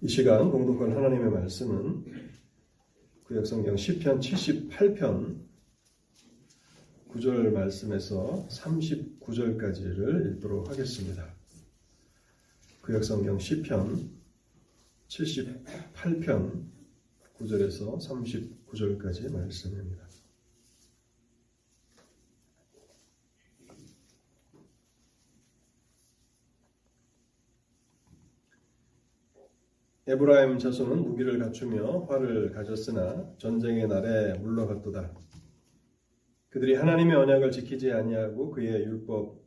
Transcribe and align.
이 0.00 0.06
시간 0.06 0.52
공독할 0.52 0.96
하나님의 0.96 1.28
말씀은 1.28 2.04
구약성경 3.24 3.74
10편 3.74 4.20
78편 4.20 5.40
9절 7.08 7.50
말씀에서 7.50 8.46
39절까지를 8.48 10.36
읽도록 10.36 10.70
하겠습니다. 10.70 11.34
구약성경 12.82 13.38
10편 13.38 14.08
78편 15.08 16.68
9절에서 17.40 17.98
39절까지 17.98 19.32
말씀입니다. 19.32 20.07
에브라임 30.08 30.56
자손은 30.56 31.02
무기를 31.02 31.38
갖추며 31.38 32.06
활을 32.08 32.50
가졌으나 32.52 33.30
전쟁의 33.36 33.88
날에 33.88 34.38
물러갔도다. 34.38 35.12
그들이 36.48 36.76
하나님의 36.76 37.14
언약을 37.14 37.50
지키지 37.50 37.92
아니하고 37.92 38.50
그의 38.52 38.84
율법 38.84 39.38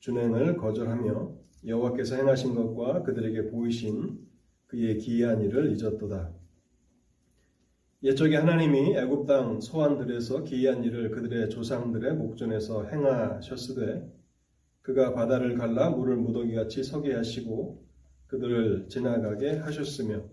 준행을 0.00 0.56
거절하며 0.56 1.32
여호와께서 1.64 2.16
행하신 2.16 2.56
것과 2.56 3.04
그들에게 3.04 3.52
보이신 3.52 4.18
그의 4.66 4.98
기이한 4.98 5.42
일을 5.42 5.70
잊었도다. 5.70 6.32
옛적에 8.02 8.34
하나님이 8.34 8.96
애굽 8.96 9.28
땅 9.28 9.60
소환들에서 9.60 10.42
기이한 10.42 10.82
일을 10.82 11.12
그들의 11.12 11.50
조상들의 11.50 12.16
목전에서 12.16 12.86
행하셨으되 12.86 14.12
그가 14.82 15.14
바다를 15.14 15.56
갈라 15.56 15.90
물을 15.90 16.16
무더기같이 16.16 16.82
서게 16.82 17.14
하시고 17.14 17.83
그들을 18.34 18.88
지나가게 18.88 19.58
하셨으며 19.58 20.24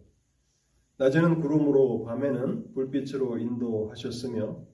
낮에는 0.97 1.39
구름으로 1.39 2.03
밤에는 2.03 2.73
불빛으로 2.73 3.37
인도하셨으며 3.37 4.65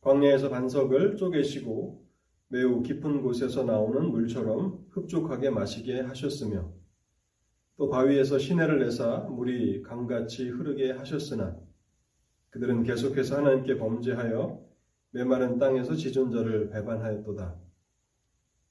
광야에서 0.00 0.50
반석을 0.50 1.16
쪼개시고 1.16 2.04
매우 2.48 2.82
깊은 2.82 3.22
곳에서 3.22 3.62
나오는 3.62 4.10
물처럼 4.10 4.86
흡족하게 4.90 5.50
마시게 5.50 6.00
하셨으며 6.00 6.72
또 7.76 7.88
바위에서 7.90 8.40
시내를 8.40 8.80
내사 8.80 9.18
물이 9.30 9.82
강같이 9.82 10.48
흐르게 10.48 10.90
하셨으나 10.90 11.56
그들은 12.50 12.82
계속해서 12.82 13.36
하나님께 13.36 13.78
범죄하여 13.78 14.66
메마른 15.10 15.58
땅에서 15.58 15.94
지존자를 15.94 16.70
배반하였도다. 16.70 17.54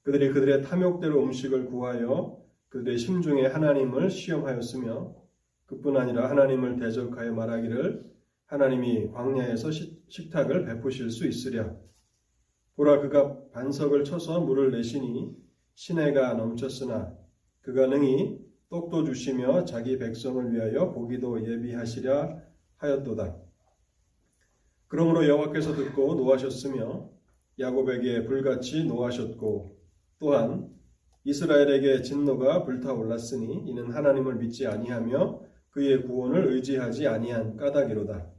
그들이 0.04 0.34
그들의 0.34 0.64
탐욕대로 0.64 1.24
음식을 1.24 1.68
구하여 1.68 2.47
그들의 2.70 2.98
심중에 2.98 3.48
하나님을 3.48 4.10
시험하였으며 4.10 5.16
그뿐 5.68 5.98
아니라 5.98 6.30
하나님을 6.30 6.78
대적하여 6.78 7.34
말하기를 7.34 8.06
하나님이 8.46 9.12
광야에서 9.12 9.72
식탁을 10.08 10.66
베푸실 10.66 11.10
수 11.10 11.28
있으랴. 11.28 11.76
보라 12.76 13.02
그가 13.02 13.50
반석을 13.52 14.04
쳐서 14.04 14.40
물을 14.40 14.72
내시니 14.72 15.36
시내가 15.76 16.34
넘쳤으나 16.34 17.14
그가 17.62 17.88
능히 17.88 18.40
똑도 18.70 19.04
주시며 19.04 19.66
자기 19.66 19.98
백성을 19.98 20.54
위하여 20.54 20.92
보기도 20.92 21.42
예비하시랴 21.46 22.42
하였도다. 22.78 23.36
그러므로 24.88 25.28
여호와께서 25.28 25.76
듣고 25.76 26.16
노하셨으며 26.16 27.10
야곱에게 27.60 28.24
불같이 28.26 28.86
노하셨고 28.86 29.78
또한 30.20 30.77
이스라엘에게 31.28 32.04
진노가 32.04 32.64
불타올랐으니 32.64 33.64
이는 33.66 33.92
하나님을 33.92 34.36
믿지 34.36 34.66
아니하며 34.66 35.42
그의 35.72 36.04
구원을 36.04 36.54
의지하지 36.54 37.06
아니한 37.06 37.58
까닭이로다. 37.58 38.32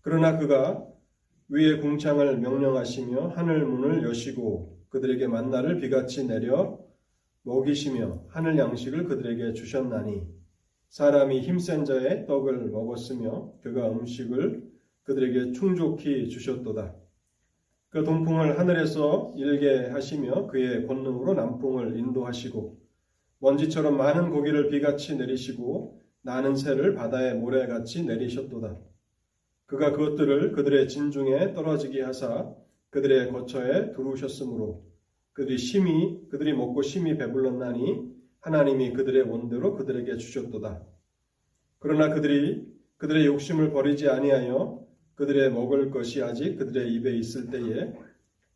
그러나 0.00 0.38
그가 0.38 0.86
위의 1.48 1.78
궁창을 1.82 2.38
명령하시며 2.38 3.28
하늘 3.36 3.66
문을 3.66 4.02
여시고 4.02 4.78
그들에게 4.88 5.28
만나를 5.28 5.78
비같이 5.78 6.26
내려 6.26 6.78
먹이시며 7.42 8.24
하늘 8.28 8.56
양식을 8.56 9.04
그들에게 9.04 9.52
주셨나니 9.52 10.26
사람이 10.88 11.42
힘센 11.42 11.84
자의 11.84 12.24
떡을 12.26 12.70
먹었으며 12.70 13.52
그가 13.60 13.90
음식을 13.90 14.72
그들에게 15.02 15.52
충족히 15.52 16.30
주셨도다. 16.30 17.01
그 17.92 18.04
동풍을 18.04 18.58
하늘에서 18.58 19.34
일게 19.36 19.88
하시며 19.90 20.46
그의 20.46 20.86
권능으로 20.86 21.34
남풍을 21.34 21.98
인도하시고 21.98 22.78
먼지처럼 23.38 23.98
많은 23.98 24.30
고기를 24.30 24.70
비같이 24.70 25.14
내리시고 25.16 26.00
나는 26.22 26.56
새를 26.56 26.94
바다의 26.94 27.34
모래같이 27.34 28.04
내리셨도다. 28.06 28.78
그가 29.66 29.92
그것들을 29.92 30.52
그들의 30.52 30.88
진중에 30.88 31.52
떨어지게 31.52 32.00
하사 32.00 32.54
그들의 32.88 33.30
거처에 33.30 33.92
두르셨으므로 33.92 34.86
그들이 35.34 35.58
심히 35.58 36.18
그들이 36.30 36.54
먹고 36.54 36.80
심히 36.80 37.18
배불렀나니 37.18 38.10
하나님이 38.40 38.94
그들의 38.94 39.24
원대로 39.24 39.74
그들에게 39.74 40.16
주셨도다. 40.16 40.82
그러나 41.78 42.08
그들이 42.14 42.66
그들의 42.96 43.26
욕심을 43.26 43.70
버리지 43.70 44.08
아니하여 44.08 44.81
그들의 45.22 45.52
먹을 45.52 45.92
것이 45.92 46.20
아직 46.20 46.56
그들의 46.56 46.92
입에 46.94 47.16
있을 47.16 47.48
때에 47.48 47.92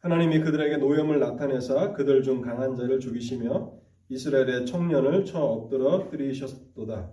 하나님이 0.00 0.40
그들에게 0.40 0.78
노염을 0.78 1.20
나타내사 1.20 1.92
그들 1.92 2.24
중 2.24 2.40
강한 2.40 2.74
자를 2.74 2.98
죽이시며 2.98 3.72
이스라엘의 4.08 4.66
청년을 4.66 5.24
쳐 5.26 5.38
엎드러 5.38 6.10
뜨리셨도다. 6.10 7.12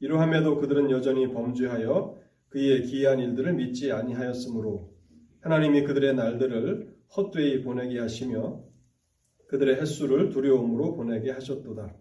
이러함에도 0.00 0.58
그들은 0.58 0.90
여전히 0.90 1.32
범죄하여 1.32 2.18
그의 2.48 2.82
기이한 2.82 3.20
일들을 3.20 3.52
믿지 3.52 3.92
아니하였으므로 3.92 4.92
하나님이 5.42 5.84
그들의 5.84 6.16
날들을 6.16 6.92
헛되이 7.16 7.62
보내게 7.62 8.00
하시며 8.00 8.64
그들의 9.46 9.76
횟수를 9.76 10.30
두려움으로 10.30 10.96
보내게 10.96 11.30
하셨도다. 11.30 11.94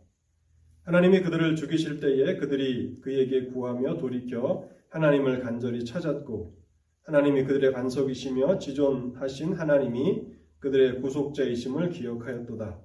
하나님이 0.86 1.22
그들을 1.22 1.56
죽이실 1.56 2.00
때에 2.00 2.38
그들이 2.38 3.02
그에게 3.02 3.46
구하며 3.46 3.98
돌이켜 3.98 4.68
하나님을 4.90 5.42
간절히 5.42 5.86
찾았고 5.86 6.56
하나님이 7.04 7.44
그들의 7.44 7.72
반석이시며 7.72 8.60
지존하신 8.60 9.54
하나님이 9.54 10.28
그들의 10.60 11.02
구속자이심을 11.02 11.90
기억하였도다. 11.90 12.80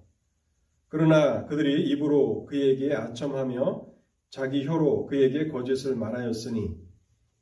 그러나 0.88 1.46
그들이 1.46 1.88
입으로 1.90 2.44
그에게 2.46 2.94
아첨하며 2.94 3.86
자기 4.28 4.66
혀로 4.66 5.06
그에게 5.06 5.48
거짓을 5.48 5.96
말하였으니 5.96 6.76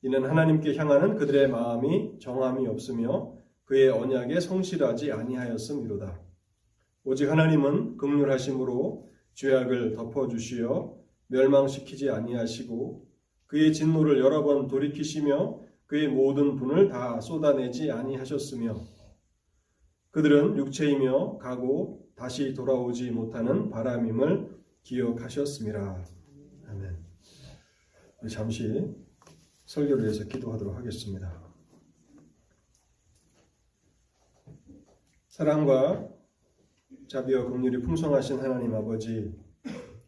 이는 0.03 0.25
하나님께 0.25 0.77
향하는 0.77 1.17
그들의 1.17 1.49
마음이 1.49 2.19
정함이 2.21 2.67
없으며 2.69 3.35
그의 3.65 3.91
언약에 3.91 4.39
성실하지 4.39 5.13
아니하였음이로다. 5.13 6.21
오직 7.05 7.31
하나님은 7.31 7.97
극률하심으로 7.97 9.09
죄악을 9.35 9.93
덮어주시어 9.93 10.97
멸망시키지 11.29 12.11
아니하시고 12.11 13.08
그의 13.49 13.73
진노를 13.73 14.21
여러 14.21 14.45
번 14.45 14.69
돌이키시며 14.69 15.61
그의 15.87 16.09
모든 16.09 16.55
분을 16.57 16.89
다 16.89 17.21
쏟아내지 17.21 17.91
아니하셨으며 17.91 18.77
그들은 20.11 20.57
육체이며 20.59 21.39
가고 21.39 22.07
다시 22.15 22.53
돌아오지 22.53 23.11
못하는 23.11 23.71
바람임을 23.71 24.59
기억하셨습니다. 24.83 26.05
아멘. 26.69 26.97
잠시 28.31 28.95
설교를 29.65 30.05
위해서 30.05 30.25
기도하도록 30.25 30.77
하겠습니다. 30.77 31.43
사랑과 35.29 36.09
자비와 37.07 37.45
긍휼이 37.45 37.81
풍성하신 37.83 38.41
하나님 38.41 38.75
아버지 38.75 39.33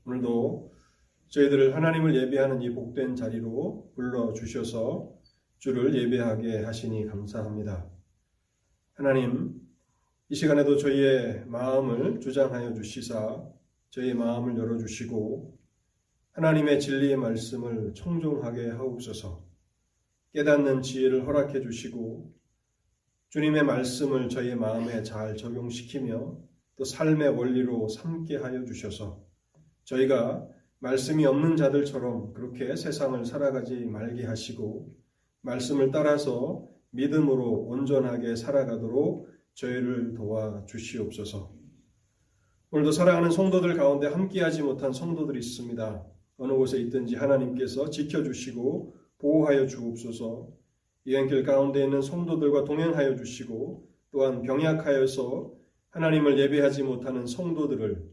오늘도 0.04 0.69
저희들을 1.30 1.76
하나님을 1.76 2.14
예배하는 2.16 2.60
이 2.60 2.74
복된 2.74 3.14
자리로 3.14 3.92
불러 3.94 4.32
주셔서 4.32 5.12
주를 5.58 5.94
예배하게 5.94 6.64
하시니 6.64 7.06
감사합니다. 7.06 7.88
하나님, 8.94 9.60
이 10.28 10.34
시간에도 10.34 10.76
저희의 10.76 11.44
마음을 11.46 12.20
주장하여 12.20 12.74
주시사 12.74 13.44
저희의 13.90 14.14
마음을 14.14 14.56
열어 14.56 14.76
주시고 14.78 15.56
하나님의 16.32 16.80
진리의 16.80 17.16
말씀을 17.16 17.94
청종하게 17.94 18.70
하옵소서. 18.70 19.44
깨닫는 20.32 20.82
지혜를 20.82 21.26
허락해 21.26 21.60
주시고 21.60 22.32
주님의 23.28 23.64
말씀을 23.64 24.28
저희의 24.28 24.56
마음에 24.56 25.02
잘 25.04 25.36
적용시키며 25.36 26.38
또 26.76 26.84
삶의 26.84 27.28
원리로 27.28 27.88
삼게 27.88 28.36
하여 28.38 28.64
주셔서 28.64 29.22
저희가 29.84 30.48
말씀이 30.80 31.26
없는 31.26 31.56
자들처럼 31.56 32.32
그렇게 32.32 32.74
세상을 32.74 33.22
살아가지 33.24 33.84
말게 33.84 34.24
하시고 34.24 34.94
말씀을 35.42 35.90
따라서 35.90 36.66
믿음으로 36.90 37.66
온전하게 37.66 38.34
살아가도록 38.34 39.28
저희를 39.54 40.14
도와 40.14 40.64
주시옵소서. 40.64 41.52
오늘도 42.70 42.92
사랑하는 42.92 43.30
성도들 43.30 43.74
가운데 43.74 44.06
함께하지 44.06 44.62
못한 44.62 44.92
성도들이 44.92 45.38
있습니다. 45.38 46.06
어느 46.38 46.52
곳에 46.54 46.78
있든지 46.80 47.16
하나님께서 47.16 47.90
지켜주시고 47.90 48.94
보호하여 49.18 49.66
주옵소서 49.66 50.48
여행길 51.06 51.42
가운데 51.42 51.84
있는 51.84 52.00
성도들과 52.00 52.64
동행하여 52.64 53.16
주시고 53.16 53.86
또한 54.12 54.40
병약하여서 54.42 55.52
하나님을 55.90 56.38
예배하지 56.38 56.84
못하는 56.84 57.26
성도들을 57.26 58.09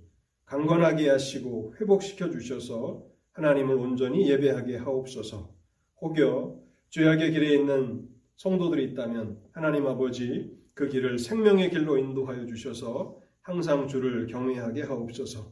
강건하게 0.48 1.10
하시고 1.10 1.76
회복시켜 1.80 2.30
주셔서 2.30 3.06
하나님을 3.34 3.76
온전히 3.76 4.30
예배하게 4.30 4.78
하옵소서. 4.78 5.54
혹여 6.02 6.58
죄악의 6.90 7.32
길에 7.34 7.54
있는 7.54 8.08
성도들이 8.38 8.86
있다면 8.86 9.38
하나님 9.52 9.86
아버지 9.88 10.58
그 10.74 10.88
길을 10.88 11.20
생명의 11.20 11.70
길로 11.70 11.98
인도하여 11.98 12.46
주셔서 12.46 13.20
항상 13.42 13.88
주를 13.88 14.28
경외하게 14.28 14.84
하옵소서. 14.84 15.52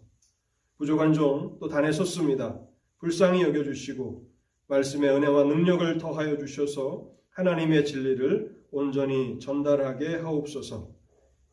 부족한 0.78 1.14
종 1.14 1.58
또 1.60 1.68
단에 1.68 1.92
섰습니다. 1.92 2.60
불쌍히 3.00 3.44
여겨주시고 3.44 4.26
말씀의 4.68 5.10
은혜와 5.10 5.44
능력을 5.44 5.98
더하여 5.98 6.38
주셔서 6.38 7.12
하나님의 7.32 7.86
진리를 7.86 8.64
온전히 8.72 9.40
전달하게 9.40 10.16
하옵소서. 10.16 10.90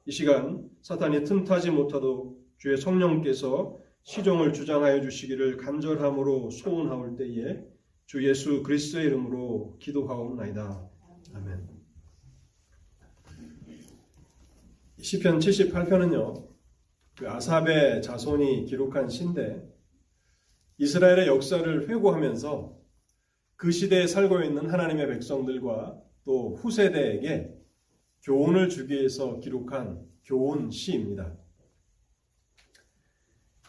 이 0.07 0.13
시간 0.13 0.69
사탄이 0.83 1.25
틈타지 1.25 1.71
못하도록 1.73 2.42
주의 2.63 2.77
성령께서 2.77 3.77
시종을 4.05 4.53
주장하여 4.53 5.01
주시기를 5.01 5.57
간절함으로 5.57 6.51
소원하올 6.51 7.17
때에 7.17 7.61
주 8.07 8.25
예수 8.25 8.63
그리스도의 8.63 9.07
이름으로 9.07 9.79
기도하옵나이다. 9.81 10.89
아멘. 11.35 11.69
시편 15.01 15.41
78편은요. 15.41 16.47
그 17.19 17.29
아삽의 17.29 18.01
자손이 18.01 18.67
기록한 18.67 19.09
시인데 19.09 19.69
이스라엘의 20.79 21.27
역사를 21.27 21.89
회고하면서 21.89 22.79
그 23.57 23.73
시대에 23.73 24.07
살고 24.07 24.41
있는 24.43 24.71
하나님의 24.71 25.09
백성들과 25.09 26.01
또 26.25 26.55
후세대에게 26.55 27.59
교훈을 28.23 28.69
주기 28.69 28.95
위해서 28.95 29.41
기록한 29.41 30.07
교훈 30.25 30.71
시입니다. 30.71 31.42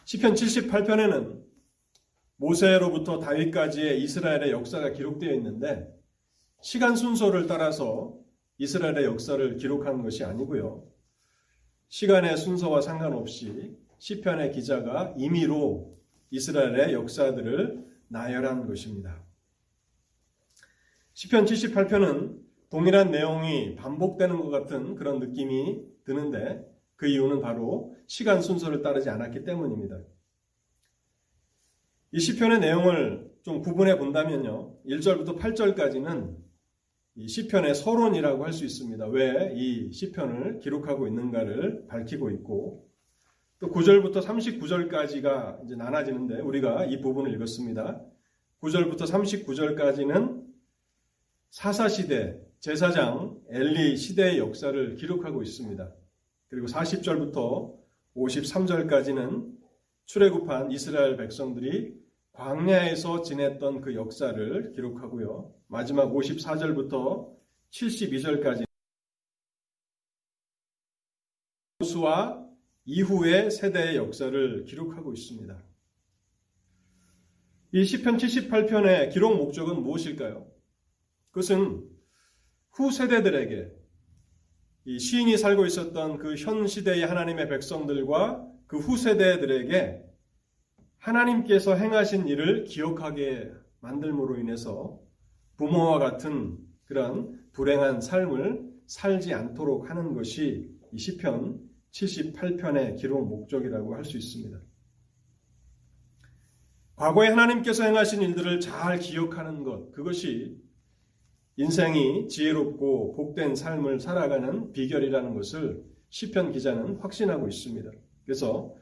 시편 0.04 0.34
78편에는 0.34 1.42
모세로부터 2.36 3.18
다윗까지의 3.20 4.02
이스라엘의 4.02 4.50
역사가 4.50 4.92
기록되어 4.92 5.32
있는데 5.34 5.88
시간 6.60 6.94
순서를 6.94 7.46
따라서 7.46 8.18
이스라엘의 8.58 9.04
역사를 9.04 9.56
기록한 9.56 10.02
것이 10.02 10.24
아니고요. 10.24 10.86
시간의 11.88 12.36
순서와 12.36 12.80
상관없이 12.80 13.76
시편의 13.98 14.52
기자가 14.52 15.14
임의로 15.16 15.96
이스라엘의 16.30 16.92
역사들을 16.92 17.84
나열한 18.08 18.66
것입니다. 18.66 19.24
시편 21.14 21.46
78편은 21.46 22.40
동일한 22.68 23.10
내용이 23.10 23.76
반복되는 23.76 24.36
것 24.36 24.50
같은 24.50 24.96
그런 24.96 25.20
느낌이 25.20 25.82
드는데 26.04 26.62
그 26.96 27.06
이유는 27.06 27.40
바로 27.40 27.93
시간 28.06 28.40
순서를 28.42 28.82
따르지 28.82 29.08
않았기 29.10 29.44
때문입니다. 29.44 29.98
이 32.12 32.20
시편의 32.20 32.60
내용을 32.60 33.32
좀 33.42 33.60
구분해 33.60 33.98
본다면요. 33.98 34.76
1절부터 34.86 35.38
8절까지는 35.38 36.36
이 37.16 37.28
시편의 37.28 37.74
서론이라고 37.74 38.44
할 38.44 38.52
수 38.52 38.64
있습니다. 38.64 39.06
왜 39.08 39.54
이 39.56 39.92
시편을 39.92 40.60
기록하고 40.60 41.06
있는가를 41.08 41.86
밝히고 41.88 42.30
있고 42.30 42.88
또 43.60 43.70
9절부터 43.70 44.22
39절까지가 44.22 45.64
이제 45.64 45.76
나눠지는데 45.76 46.40
우리가 46.40 46.86
이 46.86 47.00
부분을 47.00 47.32
읽었습니다. 47.34 48.00
9절부터 48.60 49.00
39절까지는 49.02 50.44
사사시대 51.50 52.40
제사장 52.60 53.38
엘리 53.48 53.96
시대의 53.96 54.38
역사를 54.38 54.96
기록하고 54.96 55.42
있습니다. 55.42 55.92
그리고 56.48 56.66
40절부터 56.66 57.83
53절까지는 58.16 59.58
출애굽한 60.06 60.70
이스라엘 60.70 61.16
백성들이 61.16 61.94
광야에서 62.32 63.22
지냈던 63.22 63.80
그 63.80 63.94
역사를 63.94 64.72
기록하고요. 64.72 65.54
마지막 65.68 66.12
54절부터 66.12 67.34
72절까지 67.70 68.64
수와 71.84 72.44
이후의 72.84 73.50
세대의 73.50 73.96
역사를 73.96 74.64
기록하고 74.64 75.12
있습니다. 75.12 75.62
이 77.72 77.84
시편 77.84 78.18
78편의 78.18 79.12
기록 79.12 79.36
목적은 79.36 79.82
무엇일까요? 79.82 80.46
그것은 81.30 81.88
후 82.70 82.90
세대들에게 82.90 83.83
이 84.86 84.98
시인이 84.98 85.36
살고 85.38 85.66
있었던 85.66 86.18
그 86.18 86.34
현 86.36 86.66
시대의 86.66 87.06
하나님의 87.06 87.48
백성들과 87.48 88.46
그 88.66 88.78
후 88.78 88.96
세대들에게 88.96 90.02
하나님께서 90.98 91.74
행하신 91.74 92.28
일을 92.28 92.64
기억하게 92.64 93.50
만들므로 93.80 94.38
인해서 94.38 94.98
부모와 95.56 95.98
같은 95.98 96.58
그런 96.84 97.40
불행한 97.52 98.00
삶을 98.00 98.62
살지 98.86 99.32
않도록 99.32 99.90
하는 99.90 100.14
것이 100.14 100.70
이 100.92 100.98
시편 100.98 101.60
78편의 101.92 102.96
기록 102.98 103.28
목적이라고 103.28 103.94
할 103.94 104.04
수 104.04 104.16
있습니다. 104.18 104.58
과거에 106.96 107.28
하나님께서 107.28 107.84
행하신 107.84 108.22
일들을 108.22 108.60
잘 108.60 108.98
기억하는 108.98 109.62
것, 109.62 109.92
그것이 109.92 110.56
인생이 111.56 112.28
지혜롭고 112.28 113.14
복된 113.14 113.54
삶을 113.54 114.00
살아가는 114.00 114.72
비결이라는 114.72 115.34
것을 115.34 115.84
시편 116.08 116.52
기자는 116.52 116.96
확신하고 116.96 117.48
있습니다. 117.48 117.90
그래서 118.24 118.74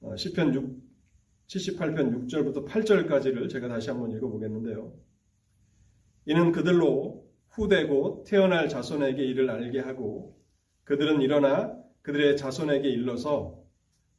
어, 0.00 0.14
시편 0.16 0.54
6, 0.54 0.86
78편 1.48 2.28
6절부터 2.28 2.66
8절까지를 2.66 3.48
제가 3.50 3.68
다시 3.68 3.90
한번 3.90 4.10
읽어보겠는데요. 4.12 4.92
이는 6.26 6.52
그들로 6.52 7.26
후대고 7.50 8.24
태어날 8.26 8.68
자손에게 8.68 9.24
이를 9.24 9.50
알게 9.50 9.80
하고 9.80 10.36
그들은 10.84 11.22
일어나 11.22 11.76
그들의 12.02 12.36
자손에게 12.36 12.88
일러서 12.88 13.64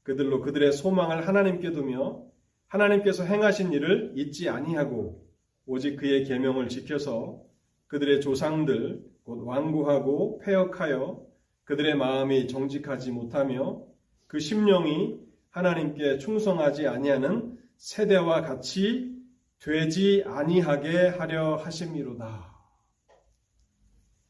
그들로 0.03 0.41
그들의 0.41 0.73
소망을 0.73 1.27
하나님께 1.27 1.71
두며 1.71 2.25
하나님께서 2.67 3.23
행하신 3.23 3.71
일을 3.73 4.13
잊지 4.15 4.49
아니하고 4.49 5.25
오직 5.65 5.97
그의 5.97 6.23
계명을 6.25 6.69
지켜서 6.69 7.46
그들의 7.87 8.21
조상들 8.21 9.01
곧 9.23 9.45
완고하고 9.45 10.39
폐역하여 10.39 11.25
그들의 11.63 11.95
마음이 11.95 12.47
정직하지 12.47 13.11
못하며 13.11 13.83
그 14.27 14.39
심령이 14.39 15.19
하나님께 15.49 16.17
충성하지 16.19 16.87
아니하는 16.87 17.57
세대와 17.77 18.41
같이 18.41 19.15
되지 19.59 20.23
아니하게 20.25 21.07
하려 21.07 21.55
하심이로다. 21.55 22.55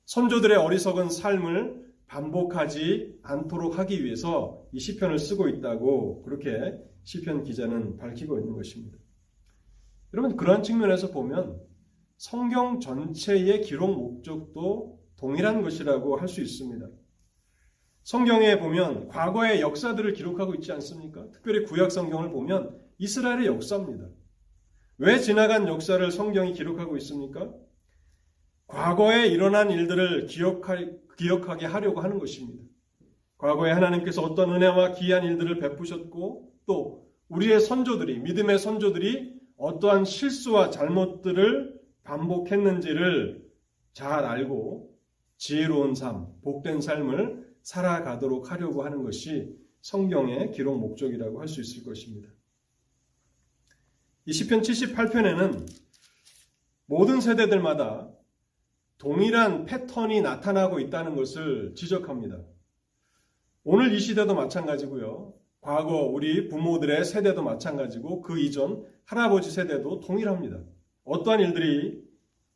선조들의 0.06 0.58
어리석은 0.58 1.10
삶을 1.10 1.86
반복하지 2.08 3.20
않도록 3.24 3.78
하기 3.78 4.04
위해서 4.04 4.66
이 4.72 4.80
시편을 4.80 5.20
쓰고 5.20 5.50
있다고 5.50 6.24
그렇게 6.24 6.74
시편 7.04 7.44
기자는 7.44 7.98
밝히고 7.98 8.40
있는 8.40 8.54
것입니다. 8.54 8.98
여러분 10.14 10.38
그런 10.38 10.64
측면에서 10.64 11.12
보면 11.12 11.60
성경 12.18 12.80
전체의 12.80 13.62
기록 13.62 13.92
목적도 13.96 15.00
동일한 15.18 15.62
것이라고 15.62 16.18
할 16.18 16.28
수 16.28 16.42
있습니다. 16.42 16.88
성경에 18.04 18.60
보면 18.60 19.08
과거의 19.10 19.62
역사들을 19.62 20.14
기록하고 20.14 20.56
있지 20.56 20.72
않습니까? 20.72 21.30
특별히 21.32 21.66
구약 21.66 21.92
성경을 21.92 22.32
보면 22.32 22.80
이스라엘의 23.00 23.48
역사입니다. 23.48 24.08
왜 25.00 25.20
지나간 25.20 25.68
역사를 25.68 26.10
성경이 26.12 26.54
기록하고 26.54 26.98
있습니까? 26.98 27.54
과거에 28.68 29.28
일어난 29.28 29.70
일들을 29.72 30.28
기억하게 30.28 31.66
하려고 31.66 32.02
하는 32.02 32.18
것입니다. 32.18 32.64
과거에 33.38 33.72
하나님께서 33.72 34.24
어떤 34.24 34.56
은혜와 34.56 34.94
귀한 34.94 35.24
일들을 35.24 35.60
베푸셨고 35.60 36.54
또 36.66 37.08
우리의 37.30 37.60
선조들이 37.60 38.20
믿음의 38.20 38.58
선조들이 38.58 39.38
어떠한 39.58 40.06
실수와 40.06 40.72
잘못들을 40.72 41.77
반복했는지를 42.08 43.46
잘 43.94 44.24
알고 44.24 44.98
지혜로운 45.36 45.94
삶, 45.94 46.28
복된 46.42 46.82
삶을 46.82 47.56
살아가도록 47.62 48.50
하려고 48.52 48.84
하는 48.84 49.04
것이 49.04 49.56
성경의 49.82 50.52
기록 50.52 50.80
목적이라고 50.80 51.42
할 51.42 51.48
수 51.48 51.62
있을 51.62 51.84
것입니다. 51.84 52.30
이 54.26 54.34
시편 54.34 54.62
78편에는 54.62 55.70
모든 56.86 57.22
세대들마다 57.22 58.10
동일한 58.98 59.66
패턴이 59.66 60.22
나타나고 60.22 60.80
있다는 60.80 61.16
것을 61.16 61.76
지적합니다. 61.76 62.42
오늘 63.64 63.94
이 63.94 64.00
시대도 64.00 64.34
마찬가지고요. 64.34 65.34
과거 65.60 66.04
우리 66.04 66.48
부모들의 66.48 67.04
세대도 67.04 67.44
마찬가지고 67.44 68.22
그 68.22 68.40
이전 68.40 68.86
할아버지 69.04 69.52
세대도 69.52 70.00
동일합니다. 70.00 70.64
어떠한 71.08 71.40
일들이 71.40 72.04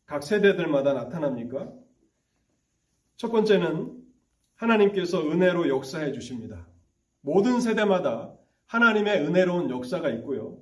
각 0.06 0.24
세대들마다 0.24 0.94
나타납니까? 0.94 1.72
첫 3.16 3.32
번째는 3.32 3.98
하나님께서 4.56 5.22
은혜로 5.32 5.70
역사해 5.70 6.12
주십니다. 6.12 6.68
모든 7.22 7.62
세대마다 7.62 8.34
하나님의 8.68 9.22
은혜로운 9.26 9.70
역사가 9.70 10.10
있고요. 10.10 10.60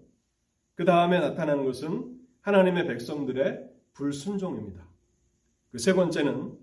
그 0.76 0.86
다음에 0.86 1.20
나타나는 1.20 1.66
것은 1.66 2.18
하나님의 2.42 2.88
백성들의 2.88 3.70
불순종입니다. 3.94 4.88
그 5.72 5.78
세 5.78 5.94
번째는 5.94 6.58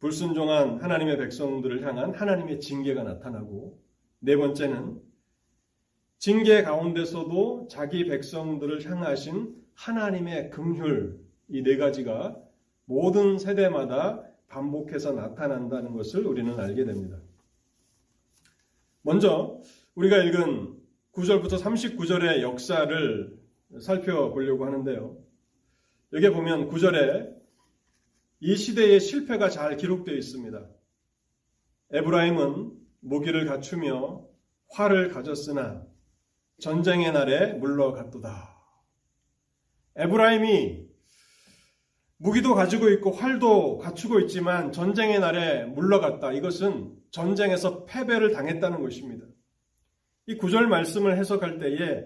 불순종한 0.00 0.80
하나님의 0.80 1.16
백성들을 1.18 1.84
향한 1.84 2.14
하나님의 2.14 2.60
징계가 2.60 3.02
나타나고 3.02 3.80
네 4.20 4.36
번째는 4.36 5.00
징계 6.18 6.62
가운데서도 6.62 7.68
자기 7.70 8.04
백성들을 8.06 8.84
향하신 8.84 9.56
하나님의 9.78 10.50
긍휼 10.50 11.20
이 11.50 11.62
네 11.62 11.76
가지가 11.76 12.36
모든 12.84 13.38
세대마다 13.38 14.24
반복해서 14.48 15.12
나타난다는 15.12 15.92
것을 15.94 16.26
우리는 16.26 16.58
알게 16.58 16.84
됩니다. 16.84 17.18
먼저 19.02 19.62
우리가 19.94 20.18
읽은 20.18 20.76
9절부터 21.12 21.60
39절의 21.60 22.42
역사를 22.42 23.38
살펴보려고 23.80 24.66
하는데요. 24.66 25.16
여기 26.12 26.28
보면 26.30 26.68
9절에 26.70 27.36
이 28.40 28.56
시대의 28.56 29.00
실패가 29.00 29.48
잘 29.48 29.76
기록되어 29.76 30.14
있습니다. 30.14 30.66
에브라임은 31.92 32.72
무기를 33.00 33.46
갖추며 33.46 34.26
활을 34.70 35.10
가졌으나 35.10 35.86
전쟁의 36.58 37.12
날에 37.12 37.52
물러갔도다. 37.54 38.57
에브라임이 39.98 40.86
무기도 42.18 42.54
가지고 42.54 42.88
있고 42.90 43.10
활도 43.10 43.78
갖추고 43.78 44.20
있지만 44.20 44.72
전쟁의 44.72 45.20
날에 45.20 45.64
물러갔다. 45.64 46.32
이것은 46.32 46.96
전쟁에서 47.10 47.84
패배를 47.84 48.32
당했다는 48.32 48.80
것입니다. 48.80 49.26
이 50.26 50.36
구절 50.36 50.68
말씀을 50.68 51.16
해석할 51.16 51.58
때에 51.58 52.04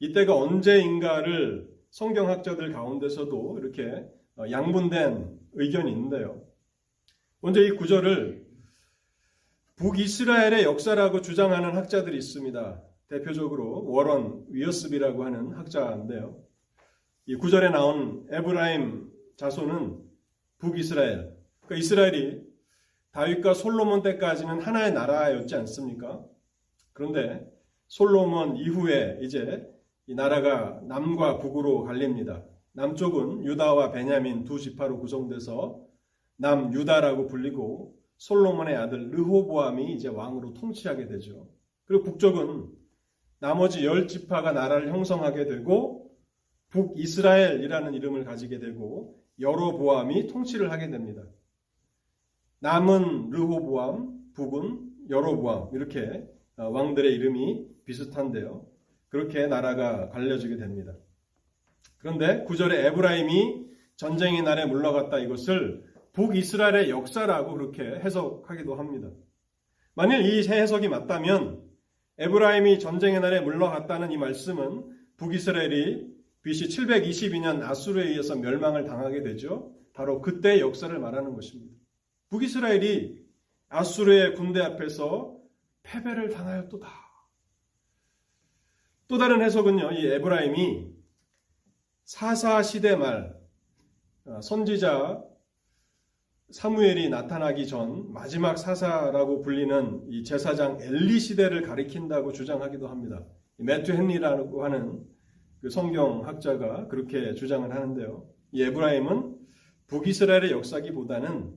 이때가 0.00 0.34
언제인가를 0.34 1.68
성경학자들 1.90 2.72
가운데서도 2.72 3.58
이렇게 3.60 4.04
양분된 4.50 5.38
의견이 5.54 5.90
있는데요. 5.92 6.42
먼저 7.40 7.60
이 7.60 7.70
구절을 7.72 8.46
북이스라엘의 9.76 10.64
역사라고 10.64 11.20
주장하는 11.20 11.76
학자들이 11.76 12.16
있습니다. 12.16 12.82
대표적으로 13.08 13.84
워런 13.90 14.44
위어스비라고 14.50 15.24
하는 15.24 15.52
학자인데요. 15.52 16.47
이 17.30 17.34
구절에 17.34 17.68
나온 17.68 18.26
에브라임 18.30 19.12
자손은 19.36 19.98
북이스라엘, 20.60 21.36
그러니까 21.60 21.76
이스라엘이 21.76 22.42
다윗과 23.10 23.52
솔로몬 23.52 24.00
때까지는 24.00 24.62
하나의 24.62 24.94
나라였지 24.94 25.54
않습니까? 25.56 26.24
그런데 26.94 27.46
솔로몬 27.86 28.56
이후에 28.56 29.18
이제 29.20 29.68
이 30.06 30.14
나라가 30.14 30.80
남과 30.84 31.40
북으로 31.40 31.84
갈립니다. 31.84 32.42
남쪽은 32.72 33.44
유다와 33.44 33.92
베냐민 33.92 34.44
두 34.44 34.58
지파로 34.58 34.98
구성돼서 34.98 35.84
남 36.36 36.72
유다라고 36.72 37.26
불리고 37.26 37.94
솔로몬의 38.16 38.74
아들 38.74 39.10
르호보암이 39.10 39.92
이제 39.92 40.08
왕으로 40.08 40.54
통치하게 40.54 41.08
되죠. 41.08 41.46
그리고 41.84 42.04
북쪽은 42.04 42.70
나머지 43.38 43.84
열 43.84 44.08
지파가 44.08 44.52
나라를 44.52 44.88
형성하게 44.88 45.44
되고 45.44 46.07
북이스라엘이라는 46.70 47.94
이름을 47.94 48.24
가지게 48.24 48.58
되고 48.58 49.18
여로보암이 49.40 50.26
통치를 50.26 50.70
하게 50.70 50.90
됩니다. 50.90 51.22
남은 52.60 53.30
르호보암, 53.30 54.32
북은 54.34 55.08
여로보암 55.10 55.74
이렇게 55.74 56.26
어, 56.56 56.68
왕들의 56.68 57.14
이름이 57.14 57.66
비슷한데요. 57.84 58.66
그렇게 59.08 59.46
나라가 59.46 60.08
갈려지게 60.10 60.56
됩니다. 60.56 60.92
그런데 61.98 62.44
구절에 62.44 62.86
에브라임이 62.86 63.66
전쟁의 63.96 64.42
날에 64.42 64.66
물러갔다 64.66 65.18
이것을 65.18 65.84
북이스라엘의 66.12 66.90
역사라고 66.90 67.54
그렇게 67.54 67.82
해석하기도 67.82 68.74
합니다. 68.74 69.08
만일 69.94 70.22
이 70.22 70.46
해석이 70.46 70.88
맞다면 70.88 71.62
에브라임이 72.18 72.78
전쟁의 72.78 73.20
날에 73.20 73.40
물러갔다는 73.40 74.10
이 74.10 74.16
말씀은 74.16 74.84
북이스라엘이 75.16 76.17
BC 76.48 76.68
722년 76.68 77.60
아수르에 77.62 78.08
의해서 78.08 78.34
멸망을 78.34 78.86
당하게 78.86 79.22
되죠. 79.22 79.74
바로 79.92 80.22
그때의 80.22 80.60
역사를 80.60 80.98
말하는 80.98 81.34
것입니다. 81.34 81.76
북이스라엘이 82.30 83.18
아수르의 83.68 84.34
군대 84.34 84.62
앞에서 84.62 85.36
패배를 85.82 86.30
당하였도다. 86.30 86.88
또 89.08 89.18
다른 89.18 89.42
해석은요, 89.42 89.92
이 89.92 90.06
에브라임이 90.06 90.90
사사 92.04 92.62
시대 92.62 92.96
말 92.96 93.38
어, 94.24 94.40
선지자 94.40 95.22
사무엘이 96.50 97.10
나타나기 97.10 97.66
전 97.66 98.10
마지막 98.10 98.56
사사라고 98.56 99.42
불리는 99.42 100.06
이 100.08 100.24
제사장 100.24 100.80
엘리 100.80 101.20
시대를 101.20 101.60
가리킨다고 101.60 102.32
주장하기도 102.32 102.88
합니다. 102.88 103.22
매튜 103.58 103.92
헨리라고 103.92 104.64
하는 104.64 105.17
그 105.60 105.70
성경 105.70 106.26
학자가 106.26 106.88
그렇게 106.88 107.34
주장을 107.34 107.70
하는데요. 107.72 108.28
이 108.52 108.62
에브라임은 108.62 109.36
북이스라엘의 109.88 110.52
역사기보다는 110.52 111.54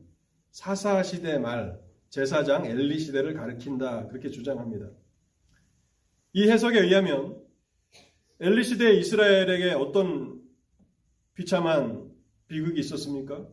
사사 0.51 1.03
시대 1.03 1.37
말 1.37 1.79
제사장 2.09 2.65
엘리 2.65 2.99
시대를 2.99 3.33
가리킨다 3.33 4.07
그렇게 4.07 4.29
주장합니다. 4.29 4.89
이 6.33 6.49
해석에 6.49 6.79
의하면 6.79 7.41
엘리 8.39 8.63
시대 8.63 8.93
이스라엘에게 8.93 9.71
어떤 9.71 10.41
비참한 11.33 12.11
비극이 12.47 12.79
있었습니까? 12.79 13.47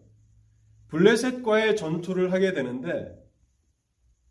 블레셋과의 0.89 1.77
전투를 1.77 2.33
하게 2.33 2.53
되는데 2.53 3.15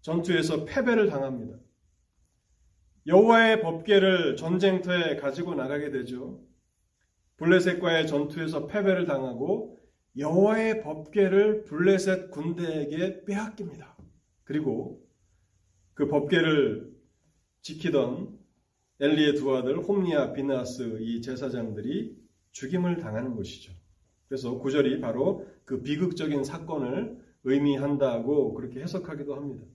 전투에서 0.01 0.65
패배를 0.65 1.09
당합니다. 1.09 1.57
여호와의 3.07 3.61
법궤를 3.61 4.35
전쟁터에 4.35 5.15
가지고 5.15 5.55
나가게 5.55 5.91
되죠. 5.91 6.41
블레셋과의 7.37 8.05
전투에서 8.05 8.67
패배를 8.67 9.05
당하고 9.05 9.79
여호와의 10.17 10.81
법궤를 10.81 11.63
블레셋 11.63 12.31
군대에게 12.31 13.23
빼앗깁니다. 13.23 13.95
그리고 14.43 15.01
그 15.93 16.07
법궤를 16.07 16.91
지키던 17.61 18.37
엘리의 18.99 19.35
두 19.35 19.55
아들 19.55 19.77
홈리아 19.77 20.33
비나스 20.33 20.97
이 20.99 21.21
제사장들이 21.21 22.17
죽임을 22.51 22.97
당하는 22.97 23.35
것이죠. 23.35 23.71
그래서 24.27 24.57
구절이 24.57 24.99
바로 24.99 25.47
그 25.63 25.81
비극적인 25.81 26.43
사건을 26.43 27.23
의미한다고 27.45 28.53
그렇게 28.53 28.81
해석하기도 28.81 29.35
합니다. 29.35 29.65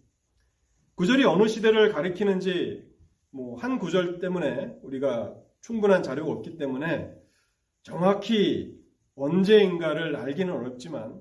구절이 0.96 1.24
어느 1.24 1.48
시대를 1.48 1.92
가리키는지 1.92 2.91
뭐 3.32 3.56
한 3.56 3.78
구절 3.78 4.18
때문에 4.20 4.78
우리가 4.82 5.34
충분한 5.60 6.02
자료가 6.02 6.30
없기 6.30 6.56
때문에 6.58 7.12
정확히 7.82 8.78
언제인가를 9.14 10.16
알기는 10.16 10.52
어렵지만 10.52 11.20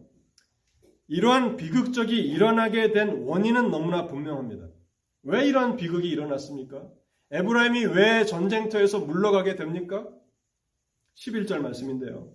이러한 1.07 1.57
비극적이 1.57 2.19
일어나게 2.19 2.91
된 2.91 3.23
원인은 3.23 3.69
너무나 3.71 4.07
분명합니다. 4.07 4.67
왜 5.23 5.45
이러한 5.47 5.75
비극이 5.77 6.07
일어났습니까? 6.09 6.89
에브라임이 7.31 7.85
왜 7.85 8.25
전쟁터에서 8.25 8.99
물러가게 8.99 9.55
됩니까? 9.55 10.07
11절 11.15 11.59
말씀인데요. 11.59 12.33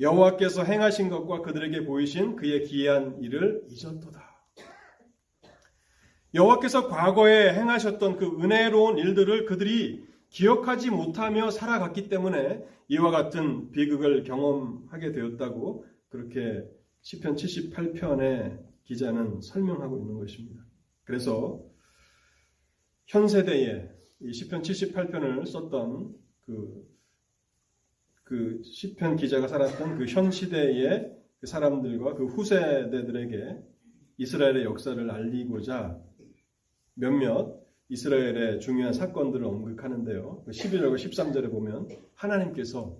여호와께서 0.00 0.64
행하신 0.64 1.08
것과 1.08 1.42
그들에게 1.42 1.84
보이신 1.84 2.36
그의 2.36 2.64
기이한 2.64 3.20
일을 3.22 3.64
잊었도다. 3.68 4.23
여호와께서 6.34 6.88
과거에 6.88 7.54
행하셨던 7.54 8.16
그 8.16 8.26
은혜로운 8.42 8.98
일들을 8.98 9.46
그들이 9.46 10.04
기억하지 10.30 10.90
못하며 10.90 11.50
살아갔기 11.50 12.08
때문에 12.08 12.64
이와 12.88 13.10
같은 13.10 13.70
비극을 13.70 14.24
경험하게 14.24 15.12
되었다고 15.12 15.86
그렇게 16.08 16.64
시편 17.02 17.36
78편의 17.36 18.58
기자는 18.84 19.40
설명하고 19.40 19.98
있는 19.98 20.18
것입니다. 20.18 20.60
그래서 21.04 21.62
현 23.06 23.28
세대에 23.28 23.88
이 24.20 24.32
시편 24.32 24.62
78편을 24.62 25.46
썼던 25.46 26.14
그, 26.40 26.84
그 28.24 28.60
시편 28.64 29.16
기자가 29.16 29.46
살았던 29.46 29.98
그 29.98 30.06
현 30.06 30.30
시대의 30.30 31.12
그 31.38 31.46
사람들과 31.46 32.14
그 32.14 32.26
후세대들에게 32.26 33.58
이스라엘의 34.16 34.64
역사를 34.64 35.10
알리고자 35.10 36.00
몇몇 36.94 37.60
이스라엘의 37.88 38.60
중요한 38.60 38.92
사건들을 38.92 39.44
언급하는데요. 39.44 40.44
11절과 40.48 40.94
13절에 40.94 41.50
보면 41.50 41.88
하나님께서 42.14 42.96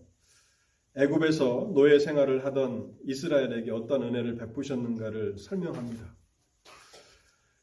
애굽에서 0.97 1.73
노예 1.75 1.99
생활을 1.99 2.45
하던 2.45 2.95
이스라엘에게 3.05 3.71
어떤 3.71 4.03
은혜를 4.03 4.37
베푸셨는가를 4.37 5.39
설명합니다. 5.39 6.15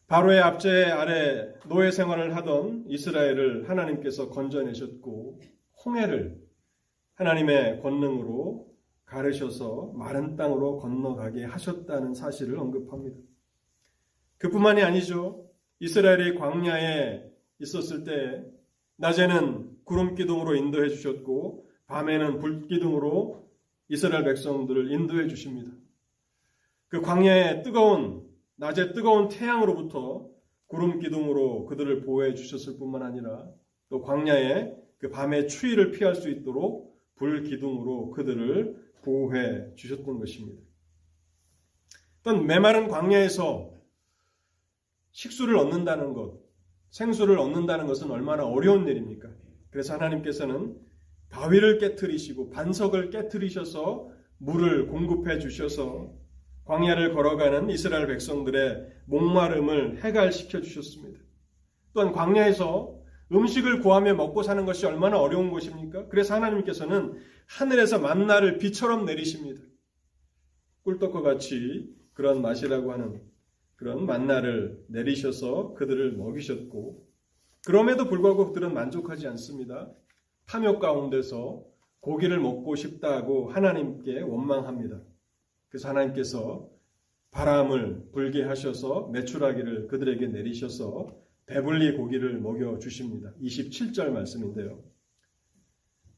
바로의 0.07 0.41
압제 0.41 0.85
아래 0.85 1.53
노예 1.69 1.91
생활을 1.91 2.35
하던 2.35 2.83
이스라엘을 2.87 3.69
하나님께서 3.69 4.29
건져내셨고 4.29 5.39
홍해를 5.85 6.41
하나님의 7.13 7.81
권능으로 7.81 8.69
가르셔서 9.05 9.93
마른 9.95 10.35
땅으로 10.35 10.77
건너가게 10.79 11.45
하셨다는 11.45 12.13
사실을 12.13 12.57
언급합니다. 12.57 13.17
그뿐만이 14.37 14.81
아니죠. 14.81 15.50
이스라엘이 15.81 16.35
광야에 16.35 17.23
있었을 17.59 18.03
때 18.03 18.45
낮에는 18.97 19.77
구름 19.83 20.13
기둥으로 20.13 20.55
인도해 20.55 20.89
주셨고 20.89 21.67
밤에는 21.87 22.37
불 22.37 22.67
기둥으로 22.67 23.49
이스라엘 23.89 24.23
백성들을 24.23 24.91
인도해 24.91 25.27
주십니다. 25.27 25.71
그 26.87 27.01
광야의 27.01 27.63
뜨거운 27.63 28.29
낮에 28.57 28.93
뜨거운 28.93 29.27
태양으로부터 29.27 30.29
구름 30.67 30.99
기둥으로 30.99 31.65
그들을 31.65 32.01
보호해 32.03 32.35
주셨을 32.35 32.77
뿐만 32.77 33.01
아니라 33.01 33.49
또 33.89 34.03
광야에 34.03 34.75
그 34.99 35.09
밤의 35.09 35.47
추위를 35.47 35.91
피할 35.91 36.13
수 36.13 36.29
있도록 36.29 36.95
불 37.15 37.41
기둥으로 37.41 38.11
그들을 38.11 38.91
보호해 39.01 39.73
주셨던 39.75 40.19
것입니다. 40.19 40.61
어떤 42.19 42.45
메마른 42.45 42.87
광야에서 42.87 43.80
식수를 45.11 45.57
얻는다는 45.57 46.13
것, 46.13 46.39
생수를 46.89 47.39
얻는다는 47.39 47.87
것은 47.87 48.11
얼마나 48.11 48.45
어려운 48.45 48.87
일입니까? 48.87 49.29
그래서 49.69 49.93
하나님께서는 49.93 50.77
바위를 51.29 51.77
깨뜨리시고 51.79 52.49
반석을 52.49 53.09
깨뜨리셔서 53.09 54.09
물을 54.37 54.87
공급해 54.87 55.39
주셔서 55.39 56.13
광야를 56.65 57.13
걸어가는 57.13 57.69
이스라엘 57.69 58.07
백성들의 58.07 58.87
목마름을 59.05 60.03
해갈시켜 60.03 60.61
주셨습니다. 60.61 61.19
또한 61.93 62.11
광야에서 62.11 62.99
음식을 63.31 63.81
구하며 63.81 64.15
먹고 64.15 64.43
사는 64.43 64.65
것이 64.65 64.85
얼마나 64.85 65.19
어려운 65.19 65.51
것입니까? 65.51 66.07
그래서 66.09 66.35
하나님께서는 66.35 67.17
하늘에서 67.47 67.99
만나를 67.99 68.57
비처럼 68.57 69.05
내리십니다. 69.05 69.61
꿀떡과 70.83 71.21
같이 71.21 71.95
그런 72.13 72.41
맛이라고 72.41 72.91
하는 72.91 73.21
그런 73.81 74.05
만나를 74.05 74.85
내리셔서 74.89 75.73
그들을 75.73 76.11
먹이셨고 76.11 77.03
그럼에도 77.65 78.05
불구하고 78.05 78.45
그들은 78.45 78.75
만족하지 78.75 79.25
않습니다. 79.29 79.91
탐욕 80.45 80.79
가운데서 80.79 81.65
고기를 81.99 82.39
먹고 82.39 82.75
싶다고 82.75 83.49
하나님께 83.49 84.21
원망합니다. 84.21 85.01
그래서 85.67 85.89
하나님께서 85.89 86.69
바람을 87.31 88.11
불게 88.11 88.43
하셔서 88.43 89.07
매출하기를 89.07 89.87
그들에게 89.87 90.27
내리셔서 90.27 91.17
배불리 91.47 91.97
고기를 91.97 92.39
먹여 92.39 92.77
주십니다. 92.77 93.33
27절 93.41 94.11
말씀인데요. 94.11 94.83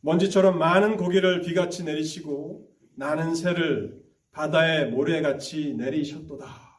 먼지처럼 0.01 0.60
많은 0.60 0.98
고기를 0.98 1.39
비같이 1.43 1.86
내리시고 1.86 2.70
나는 2.96 3.34
새를 3.36 4.03
바다의 4.34 4.91
모래같이 4.91 5.75
내리셨도다. 5.75 6.73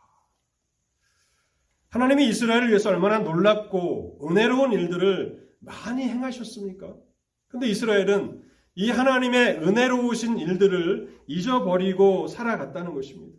하나님이 1.95 2.27
이스라엘을 2.29 2.71
위해서 2.71 2.91
얼마나 2.91 3.21
놀랍고 3.21 4.29
은혜로운 4.29 4.73
일들을 4.73 5.49
많이 5.61 6.03
행하셨습니까? 6.03 6.93
근데 7.47 7.69
이스라엘은 7.69 8.43
이 8.75 8.91
하나님의 8.91 9.59
은혜로우신 9.59 10.41
일들을 10.41 11.21
잊어버리고 11.29 12.27
살아갔다는 12.27 12.95
것입니다. 12.95 13.39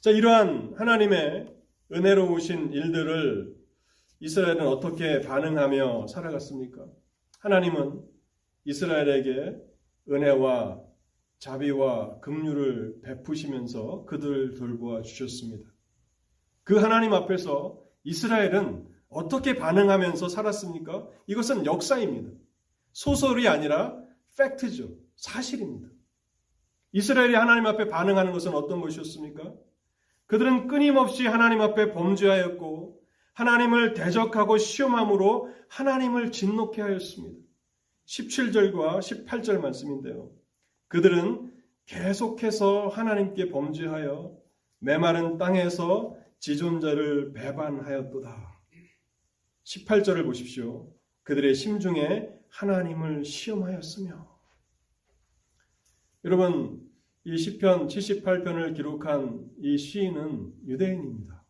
자, 0.00 0.10
이러한 0.10 0.76
하나님의 0.78 1.54
은혜로우신 1.92 2.72
일들을 2.72 3.54
이스라엘은 4.20 4.66
어떻게 4.66 5.20
반응하며 5.20 6.06
살아갔습니까? 6.06 6.86
하나님은 7.40 8.02
이스라엘에게 8.64 9.58
은혜와 10.10 10.80
자비와 11.38 12.20
긍휼을 12.20 13.02
베푸시면서 13.02 14.06
그들을 14.06 14.54
돌보아 14.54 15.02
주셨습니다. 15.02 15.69
그 16.64 16.76
하나님 16.76 17.12
앞에서 17.12 17.78
이스라엘은 18.04 18.88
어떻게 19.08 19.56
반응하면서 19.56 20.28
살았습니까? 20.28 21.08
이것은 21.26 21.66
역사입니다. 21.66 22.30
소설이 22.92 23.48
아니라 23.48 23.96
팩트죠. 24.36 24.88
사실입니다. 25.16 25.88
이스라엘이 26.92 27.34
하나님 27.34 27.66
앞에 27.66 27.88
반응하는 27.88 28.32
것은 28.32 28.54
어떤 28.54 28.80
것이었습니까? 28.80 29.52
그들은 30.26 30.68
끊임없이 30.68 31.26
하나님 31.26 31.60
앞에 31.60 31.92
범죄하였고 31.92 33.00
하나님을 33.32 33.94
대적하고 33.94 34.58
시험함으로 34.58 35.50
하나님을 35.68 36.30
진노케 36.32 36.82
하였습니다. 36.82 37.40
17절과 38.06 38.98
18절 38.98 39.60
말씀인데요. 39.60 40.30
그들은 40.88 41.52
계속해서 41.86 42.88
하나님께 42.88 43.50
범죄하여 43.50 44.36
메마른 44.78 45.38
땅에서 45.38 46.16
지존자를 46.40 47.32
배반하였도다. 47.32 48.60
18절을 49.64 50.24
보십시오. 50.24 50.92
그들의 51.22 51.54
심중에 51.54 52.28
하나님을 52.48 53.24
시험하였으며 53.24 54.28
여러분 56.24 56.90
이 57.24 57.36
시편 57.36 57.86
78편을 57.88 58.74
기록한 58.74 59.48
이 59.58 59.78
시인은 59.78 60.54
유대인입니다. 60.66 61.44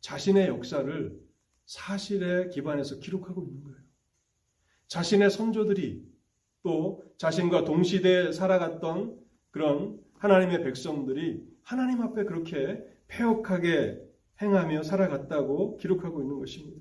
자신의 0.00 0.48
역사를 0.48 1.20
사실에 1.66 2.48
기반해서 2.48 2.98
기록하고 2.98 3.42
있는 3.44 3.62
거예요. 3.62 3.78
자신의 4.88 5.30
선조들이 5.30 6.02
또 6.62 7.04
자신과 7.18 7.64
동시대에 7.64 8.32
살아갔던 8.32 9.20
그런 9.50 10.00
하나님의 10.14 10.64
백성들이 10.64 11.46
하나님 11.62 12.02
앞에 12.02 12.24
그렇게 12.24 12.82
폐역하게 13.08 14.09
행하며 14.42 14.82
살아갔다고 14.82 15.76
기록하고 15.76 16.22
있는 16.22 16.38
것입니다. 16.38 16.80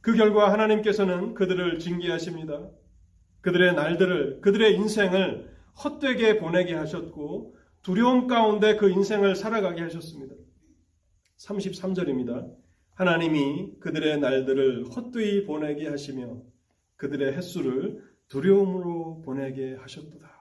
그 0.00 0.14
결과 0.14 0.52
하나님께서는 0.52 1.34
그들을 1.34 1.78
징계하십니다. 1.78 2.70
그들의 3.40 3.74
날들을, 3.74 4.40
그들의 4.40 4.74
인생을 4.76 5.50
헛되게 5.82 6.38
보내게 6.38 6.74
하셨고 6.74 7.56
두려움 7.82 8.26
가운데 8.26 8.76
그 8.76 8.90
인생을 8.90 9.36
살아가게 9.36 9.82
하셨습니다. 9.82 10.34
33절입니다. 11.38 12.52
하나님이 12.94 13.78
그들의 13.80 14.20
날들을 14.20 14.86
헛되이 14.86 15.44
보내게 15.44 15.88
하시며 15.88 16.42
그들의 16.96 17.34
횟수를 17.34 18.02
두려움으로 18.28 19.22
보내게 19.22 19.74
하셨도다. 19.74 20.34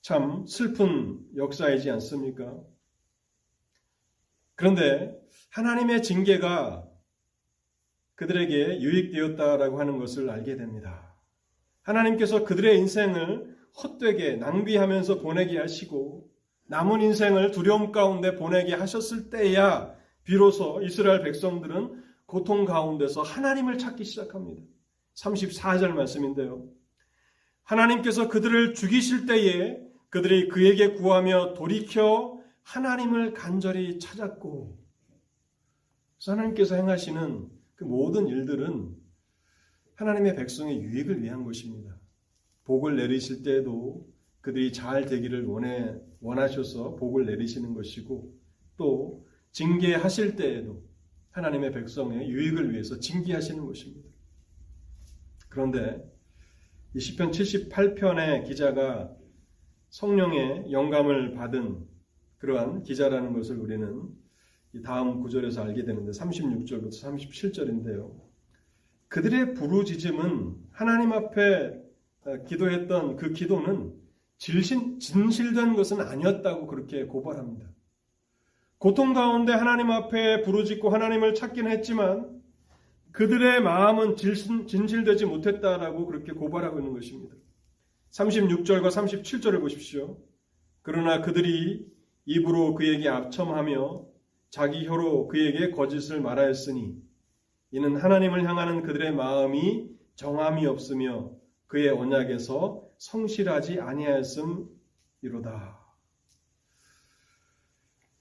참 0.00 0.46
슬픈 0.46 1.20
역사이지 1.36 1.90
않습니까? 1.90 2.60
그런데 4.56 5.18
하나님의 5.50 6.02
징계가 6.02 6.84
그들에게 8.14 8.80
유익되었다라고 8.80 9.80
하는 9.80 9.98
것을 9.98 10.30
알게 10.30 10.56
됩니다. 10.56 11.14
하나님께서 11.82 12.44
그들의 12.44 12.78
인생을 12.78 13.56
헛되게 13.82 14.36
낭비하면서 14.36 15.20
보내게 15.20 15.58
하시고 15.58 16.28
남은 16.66 17.02
인생을 17.02 17.50
두려움 17.50 17.92
가운데 17.92 18.36
보내게 18.36 18.74
하셨을 18.74 19.30
때야 19.30 19.94
비로소 20.22 20.80
이스라엘 20.82 21.22
백성들은 21.22 22.02
고통 22.26 22.64
가운데서 22.64 23.22
하나님을 23.22 23.78
찾기 23.78 24.04
시작합니다. 24.04 24.62
34절 25.14 25.88
말씀인데요. 25.88 26.66
하나님께서 27.64 28.28
그들을 28.28 28.74
죽이실 28.74 29.26
때에 29.26 29.78
그들이 30.08 30.48
그에게 30.48 30.92
구하며 30.92 31.54
돌이켜 31.54 32.38
하나님을 32.64 33.34
간절히 33.34 33.98
찾았고 33.98 34.78
하나님께서 36.26 36.76
행하시는 36.76 37.48
그 37.74 37.84
모든 37.84 38.26
일들은 38.26 38.96
하나님의 39.94 40.34
백성의 40.34 40.80
유익을 40.82 41.22
위한 41.22 41.44
것입니다. 41.44 41.96
복을 42.64 42.96
내리실 42.96 43.42
때에도 43.42 44.06
그들이 44.40 44.72
잘 44.72 45.04
되기를 45.06 45.44
원해 45.44 45.94
원하셔서 46.20 46.96
복을 46.96 47.26
내리시는 47.26 47.74
것이고 47.74 48.34
또 48.76 49.26
징계하실 49.52 50.36
때에도 50.36 50.82
하나님의 51.30 51.72
백성의 51.72 52.28
유익을 52.28 52.72
위해서 52.72 52.98
징계하시는 52.98 53.64
것입니다. 53.64 54.08
그런데 55.48 56.02
이 56.94 57.00
시편 57.00 57.30
78편의 57.30 58.46
기자가 58.46 59.14
성령의 59.90 60.72
영감을 60.72 61.34
받은 61.34 61.93
그러한 62.44 62.82
기자라는 62.82 63.32
것을 63.32 63.56
우리는 63.56 64.02
이 64.74 64.82
다음 64.82 65.20
구절에서 65.22 65.62
알게 65.62 65.84
되는데 65.84 66.10
36절부터 66.10 66.90
37절인데요. 66.90 68.12
그들의 69.08 69.54
부르짖음은 69.54 70.56
하나님 70.70 71.12
앞에 71.12 71.82
어, 72.26 72.44
기도했던 72.46 73.16
그 73.16 73.32
기도는 73.32 73.94
진실, 74.36 74.98
진실된 74.98 75.74
것은 75.74 76.00
아니었다고 76.00 76.66
그렇게 76.66 77.06
고발합니다. 77.06 77.66
고통 78.76 79.14
가운데 79.14 79.52
하나님 79.52 79.90
앞에 79.90 80.42
부르짖고 80.42 80.90
하나님을 80.90 81.34
찾긴 81.34 81.66
했지만 81.66 82.42
그들의 83.12 83.62
마음은 83.62 84.16
진실되지 84.16 85.24
못했다라고 85.24 86.04
그렇게 86.06 86.32
고발하고 86.32 86.80
있는 86.80 86.92
것입니다. 86.92 87.36
36절과 88.10 88.88
37절을 88.88 89.60
보십시오. 89.60 90.18
그러나 90.82 91.22
그들이 91.22 91.93
입으로 92.26 92.74
그에게 92.74 93.08
압첨하며 93.08 94.04
자기 94.50 94.86
혀로 94.86 95.28
그에게 95.28 95.70
거짓을 95.70 96.20
말하였으니 96.20 96.96
이는 97.72 97.96
하나님을 97.96 98.48
향하는 98.48 98.82
그들의 98.82 99.12
마음이 99.12 99.90
정함이 100.14 100.64
없으며 100.66 101.32
그의 101.66 101.88
언약에서 101.88 102.84
성실하지 102.98 103.80
아니하였음이로다. 103.80 105.80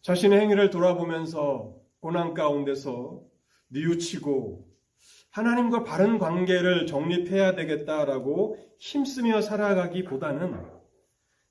자신의 0.01 0.39
행위를 0.39 0.69
돌아보면서 0.69 1.75
고난 1.99 2.33
가운데서 2.33 3.21
뉘우치고 3.69 4.67
하나님과 5.29 5.83
바른 5.83 6.19
관계를 6.19 6.87
정립해야 6.87 7.55
되겠다라고 7.55 8.57
힘쓰며 8.79 9.41
살아가기보다는 9.41 10.59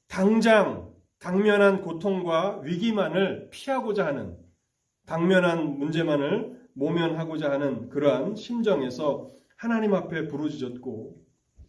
당장 0.09 0.92
당면한 1.23 1.83
고통과 1.83 2.59
위기만을 2.65 3.49
피하고자 3.51 4.05
하는 4.05 4.37
당면한 5.07 5.79
문제만을 5.79 6.61
모면하고자 6.75 7.49
하는 7.49 7.89
그러한 7.91 8.35
심정에서 8.35 9.31
하나님 9.57 9.95
앞에 9.95 10.27
부르짖었고 10.27 11.25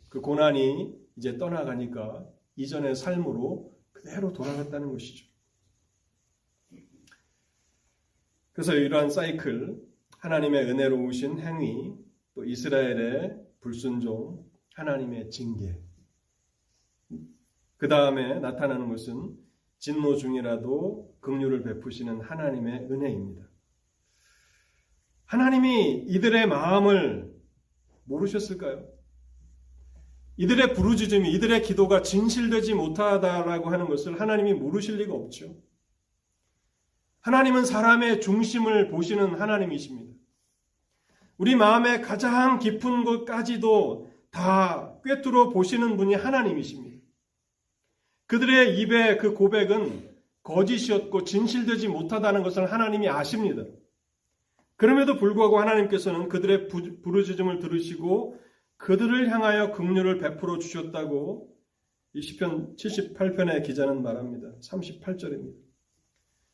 그 0.09 0.21
고난이 0.21 0.95
이제 1.17 1.37
떠나가니까 1.37 2.25
이전의 2.55 2.95
삶으로 2.95 3.71
그대로 3.91 4.33
돌아갔다는 4.33 4.91
것이죠. 4.91 5.27
그래서 8.53 8.73
이러한 8.73 9.11
사이클, 9.11 9.79
하나님의 10.17 10.63
은혜로우신 10.63 11.39
행위, 11.39 11.93
또 12.33 12.43
이스라엘의 12.43 13.37
불순종, 13.59 14.43
하나님의 14.73 15.29
징계. 15.29 15.79
그 17.77 17.87
다음에 17.87 18.39
나타나는 18.39 18.89
것은 18.89 19.42
진노 19.83 20.15
중이라도 20.15 21.13
긍휼을 21.19 21.61
베푸시는 21.63 22.21
하나님의 22.21 22.87
은혜입니다. 22.89 23.43
하나님이 25.25 26.05
이들의 26.07 26.47
마음을 26.47 27.29
모르셨을까요? 28.05 28.87
이들의 30.37 30.73
부르짖음이 30.73 31.29
이들의 31.33 31.63
기도가 31.63 32.01
진실되지 32.01 32.75
못하다라고 32.75 33.71
하는 33.71 33.89
것을 33.89 34.21
하나님이 34.21 34.53
모르실 34.53 34.99
리가 34.99 35.13
없죠. 35.13 35.53
하나님은 37.19 37.65
사람의 37.65 38.21
중심을 38.21 38.87
보시는 38.87 39.37
하나님이십니다. 39.37 40.13
우리 41.35 41.57
마음의 41.57 42.03
가장 42.03 42.57
깊은 42.57 43.03
곳까지도 43.03 44.09
다 44.31 44.97
꿰뚫어 45.03 45.49
보시는 45.49 45.97
분이 45.97 46.13
하나님이십니다. 46.13 46.92
그들의 48.27 48.79
입의 48.79 49.17
그 49.17 49.33
고백은 49.33 50.09
거짓이었고 50.43 51.23
진실되지 51.23 51.87
못하다는 51.87 52.43
것을 52.43 52.71
하나님이 52.71 53.09
아십니다. 53.09 53.63
그럼에도 54.75 55.17
불구하고 55.17 55.59
하나님께서는 55.59 56.27
그들의 56.29 56.67
부르짖음을 56.67 57.59
들으시고 57.59 58.39
그들을 58.77 59.29
향하여 59.29 59.71
긍휼을 59.71 60.17
베풀어 60.17 60.57
주셨다고 60.57 61.53
이 62.13 62.21
시편 62.21 62.75
78편의 62.75 63.63
기자는 63.65 64.03
말합니다. 64.03 64.49
38절입니다. 64.59 65.55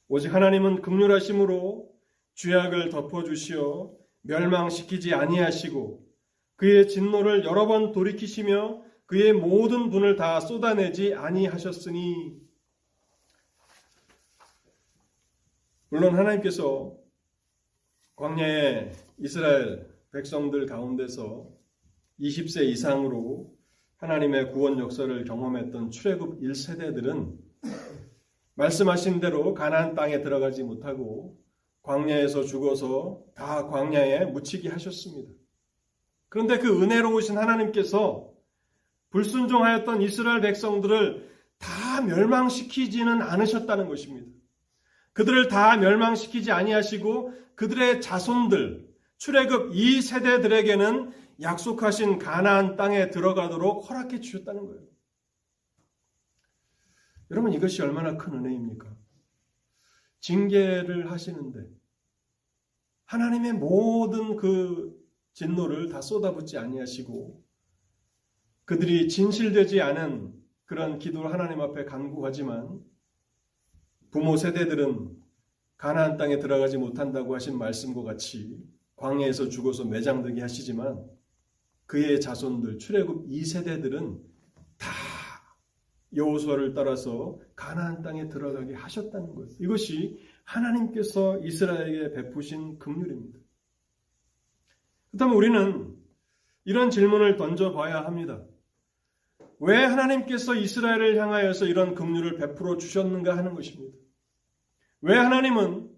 오직 0.08 0.34
하나님은 0.34 0.82
긍휼하심으로 0.82 1.90
죄악을 2.36 2.90
덮어 2.90 3.24
주시어 3.24 3.92
멸망시키지 4.22 5.14
아니하시고 5.14 6.06
그의 6.56 6.88
진노를 6.88 7.46
여러 7.46 7.68
번 7.68 7.92
돌이키시며 7.92 8.84
그의 9.10 9.34
모든 9.34 9.90
분을 9.90 10.16
다 10.16 10.40
쏟아내지 10.40 11.16
아니하셨으니 11.16 12.40
물론 15.90 16.16
하나님께서 16.16 16.96
광야의 18.16 18.92
이스라엘 19.18 19.90
백성들 20.12 20.68
가운데서 20.68 21.50
20세 22.20 22.66
이상으로 22.66 23.52
하나님의 23.98 24.52
구원 24.52 24.78
역사를 24.78 25.26
경험했던 25.26 25.90
출애굽 25.90 26.42
1세대들은 26.42 27.36
말씀하신 28.54 29.20
대로 29.20 29.56
가나안 29.56 29.96
땅에 29.96 30.22
들어가지 30.22 30.62
못하고 30.62 31.36
광야에서 31.82 32.44
죽어서 32.44 33.24
다 33.34 33.66
광야에 33.66 34.26
묻히게 34.26 34.70
하셨습니다. 34.70 35.34
그런데 36.28 36.60
그 36.60 36.84
은혜로우신 36.84 37.40
하나님께서 37.40 38.29
불순종하였던 39.10 40.02
이스라엘 40.02 40.42
백성들을 40.42 41.30
다 41.58 42.02
멸망시키지는 42.02 43.22
않으셨다는 43.22 43.88
것입니다. 43.88 44.28
그들을 45.14 45.48
다 45.48 45.78
멸망시키지 45.78 46.52
아니하시고 46.52 47.34
그들의 47.56 48.02
자손들 48.02 48.90
출애굽 49.18 49.72
2세대들에게는 49.74 51.12
약속하신 51.42 52.20
가나안 52.20 52.76
땅에 52.76 53.10
들어가도록 53.10 53.90
허락해 53.90 54.20
주셨다는 54.20 54.68
거예요. 54.68 54.84
여러분 57.32 57.54
이것이 57.54 57.82
얼마나 57.82 58.18
큰 58.18 58.34
은혜입니까? 58.34 58.88
징계를 60.22 61.12
하시는데 61.12 61.68
하나님의 63.06 63.54
모든 63.54 64.36
그 64.36 64.98
진노를 65.34 65.90
다 65.90 66.02
쏟아붓지 66.02 66.58
아니하시고 66.58 67.44
그들이 68.70 69.08
진실되지 69.10 69.82
않은 69.82 70.32
그런 70.66 71.00
기도를 71.00 71.34
하나님 71.34 71.60
앞에 71.60 71.86
간구하지만 71.86 72.80
부모 74.12 74.38
세대들은 74.38 75.10
가나안 75.76 76.18
땅에 76.18 76.38
들어가지 76.38 76.78
못한다고 76.78 77.34
하신 77.34 77.58
말씀과 77.58 78.04
같이 78.04 78.64
광야에서 78.96 79.50
죽어서 79.50 79.86
매장되게 79.86 80.42
하시지만 80.42 81.04
그의 81.88 82.22
자손들 82.22 82.78
출애굽 82.78 83.26
2세대들은 83.26 84.22
다 84.78 84.88
여호수아를 86.16 86.76
따라서 86.76 87.40
가나안 87.56 88.04
땅에 88.04 88.30
들어가게 88.30 88.76
하셨다는 88.76 89.34
거예요. 89.34 89.50
이것이 89.60 90.20
하나님께서 90.44 91.40
이스라엘에게 91.40 92.12
베푸신 92.12 92.78
긍휼입니다. 92.78 93.40
그렇다면 95.10 95.36
우리는 95.36 95.96
이런 96.66 96.92
질문을 96.92 97.36
던져봐야 97.36 98.06
합니다. 98.06 98.44
왜 99.60 99.78
하나님께서 99.78 100.56
이스라엘을 100.56 101.18
향하여서 101.18 101.66
이런 101.66 101.96
긍휼을 101.96 102.38
베풀어 102.38 102.78
주셨는가 102.78 103.36
하는 103.38 103.56
것입니다. 103.56 103.98
왜 105.02 105.18
하나님은 105.18 105.90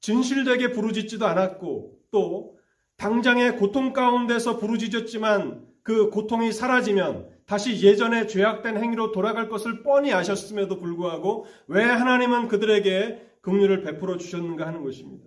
진실되게 0.00 0.72
부르짖지도 0.72 1.26
않았고 1.26 1.98
또 2.10 2.58
당장의 2.96 3.56
고통 3.56 3.92
가운데서 3.92 4.58
부르짖었지만 4.58 5.66
그 5.82 6.10
고통이 6.10 6.52
사라지면 6.52 7.28
다시 7.46 7.82
예전의 7.84 8.28
죄악된 8.28 8.76
행위로 8.76 9.12
돌아갈 9.12 9.48
것을 9.48 9.82
뻔히 9.82 10.12
아셨음에도 10.12 10.80
불구하고 10.80 11.46
왜 11.68 11.84
하나님은 11.84 12.48
그들에게 12.48 13.24
긍휼을 13.40 13.82
베풀어 13.82 14.16
주셨는가 14.16 14.66
하는 14.66 14.82
것입니다. 14.82 15.26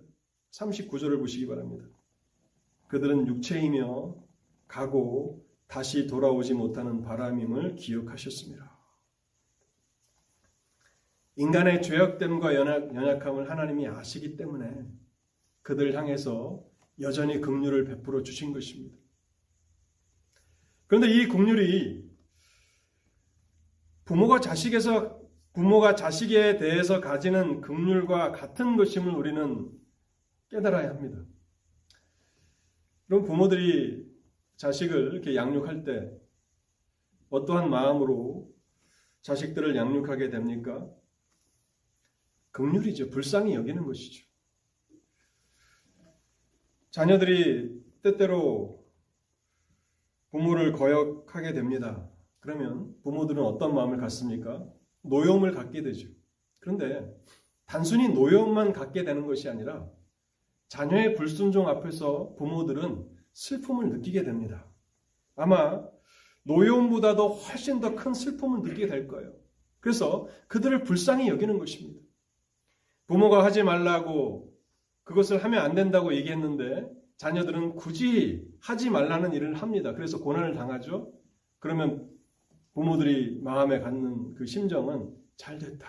39절을 0.52 1.18
보시기 1.18 1.46
바랍니다. 1.46 1.84
그들은 2.88 3.26
육체이며 3.26 4.14
가고 4.68 5.44
다시 5.70 6.08
돌아오지 6.08 6.54
못하는 6.54 7.00
바람임을 7.00 7.76
기억하셨습니다. 7.76 8.76
인간의 11.36 11.80
죄악됨과 11.80 12.56
연약, 12.56 12.92
연약함을 12.92 13.48
하나님이 13.48 13.86
아시기 13.86 14.36
때문에 14.36 14.84
그들 15.62 15.96
향해서 15.96 16.60
여전히 16.98 17.40
긍휼을 17.40 17.84
베풀어 17.84 18.24
주신 18.24 18.52
것입니다. 18.52 18.98
그런데 20.88 21.08
이 21.08 21.28
긍휼이 21.28 22.04
부모가 24.06 24.40
자식에서 24.40 25.20
부모가 25.52 25.94
자식에 25.94 26.58
대해서 26.58 27.00
가지는 27.00 27.60
긍휼과 27.60 28.32
같은 28.32 28.76
것임을 28.76 29.14
우리는 29.14 29.70
깨달아야 30.48 30.90
합니다. 30.90 31.24
그럼 33.06 33.22
부모들이 33.24 34.09
자식을 34.60 35.14
이렇게 35.14 35.34
양육할 35.34 35.84
때 35.84 36.12
어떠한 37.30 37.70
마음으로 37.70 38.52
자식들을 39.22 39.74
양육하게 39.74 40.28
됩니까? 40.28 40.86
긍휼이죠. 42.50 43.08
불쌍히 43.08 43.54
여기는 43.54 43.82
것이죠. 43.86 44.26
자녀들이 46.90 47.82
때때로 48.02 48.84
부모를 50.30 50.72
거역하게 50.72 51.54
됩니다. 51.54 52.06
그러면 52.40 52.94
부모들은 53.02 53.42
어떤 53.42 53.74
마음을 53.74 53.96
갖습니까? 53.96 54.68
노여움을 55.00 55.52
갖게 55.52 55.80
되죠. 55.80 56.06
그런데 56.58 57.10
단순히 57.64 58.10
노여움만 58.10 58.74
갖게 58.74 59.04
되는 59.04 59.26
것이 59.26 59.48
아니라 59.48 59.88
자녀의 60.68 61.14
불순종 61.14 61.66
앞에서 61.66 62.34
부모들은 62.36 63.09
슬픔을 63.32 63.88
느끼게 63.90 64.22
됩니다. 64.24 64.66
아마 65.36 65.82
노여움보다도 66.44 67.28
훨씬 67.28 67.80
더 67.80 67.94
큰 67.94 68.14
슬픔을 68.14 68.62
느끼게 68.62 68.86
될 68.86 69.08
거예요. 69.08 69.32
그래서 69.80 70.28
그들을 70.48 70.84
불쌍히 70.84 71.28
여기는 71.28 71.58
것입니다. 71.58 72.00
부모가 73.06 73.44
하지 73.44 73.62
말라고 73.62 74.52
그것을 75.04 75.42
하면 75.44 75.64
안 75.64 75.74
된다고 75.74 76.14
얘기했는데 76.14 76.88
자녀들은 77.16 77.74
굳이 77.76 78.48
하지 78.60 78.88
말라는 78.90 79.32
일을 79.32 79.54
합니다. 79.54 79.92
그래서 79.94 80.20
고난을 80.20 80.54
당하죠. 80.54 81.12
그러면 81.58 82.08
부모들이 82.74 83.40
마음에 83.42 83.80
갖는 83.80 84.34
그 84.34 84.46
심정은 84.46 85.10
잘 85.36 85.58
됐다. 85.58 85.86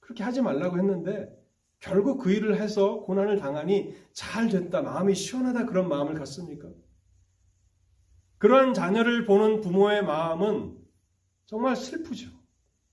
그렇게 0.00 0.22
하지 0.22 0.40
말라고 0.40 0.78
했는데 0.78 1.28
결국 1.82 2.18
그 2.18 2.30
일을 2.30 2.60
해서 2.60 3.00
고난을 3.00 3.38
당하니 3.38 3.94
잘 4.12 4.48
됐다. 4.48 4.82
마음이 4.82 5.14
시원하다. 5.14 5.66
그런 5.66 5.88
마음을 5.88 6.14
갖습니까? 6.14 6.68
그런 8.38 8.72
자녀를 8.72 9.26
보는 9.26 9.60
부모의 9.60 10.04
마음은 10.04 10.78
정말 11.44 11.74
슬프죠. 11.74 12.30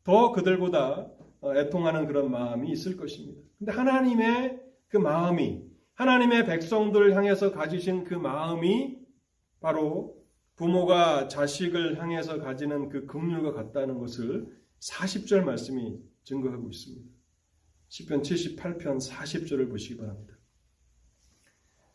더 0.04 0.32
그들보다 0.32 1.08
애통하는 1.44 2.08
그런 2.08 2.32
마음이 2.32 2.72
있을 2.72 2.98
것입니다. 2.98 3.42
근데 3.60 3.72
하나님의 3.72 4.60
그 4.88 4.98
마음이 4.98 5.64
하나님의 5.94 6.46
백성들을 6.46 7.16
향해서 7.16 7.52
가지신 7.52 8.06
그 8.06 8.16
마음이 8.16 8.98
바로 9.60 10.18
부모가 10.56 11.28
자식을 11.28 12.02
향해서 12.02 12.40
가지는 12.40 12.90
그 12.90 13.06
긍휼과 13.06 13.54
같다는 13.54 14.00
것을 14.00 14.48
40절 14.80 15.44
말씀이 15.44 16.00
증거하고 16.24 16.70
있습니다. 16.70 17.19
10편 17.90 18.22
78편 18.22 19.10
40절을 19.10 19.70
보시기 19.70 19.98
바랍니다. 19.98 20.36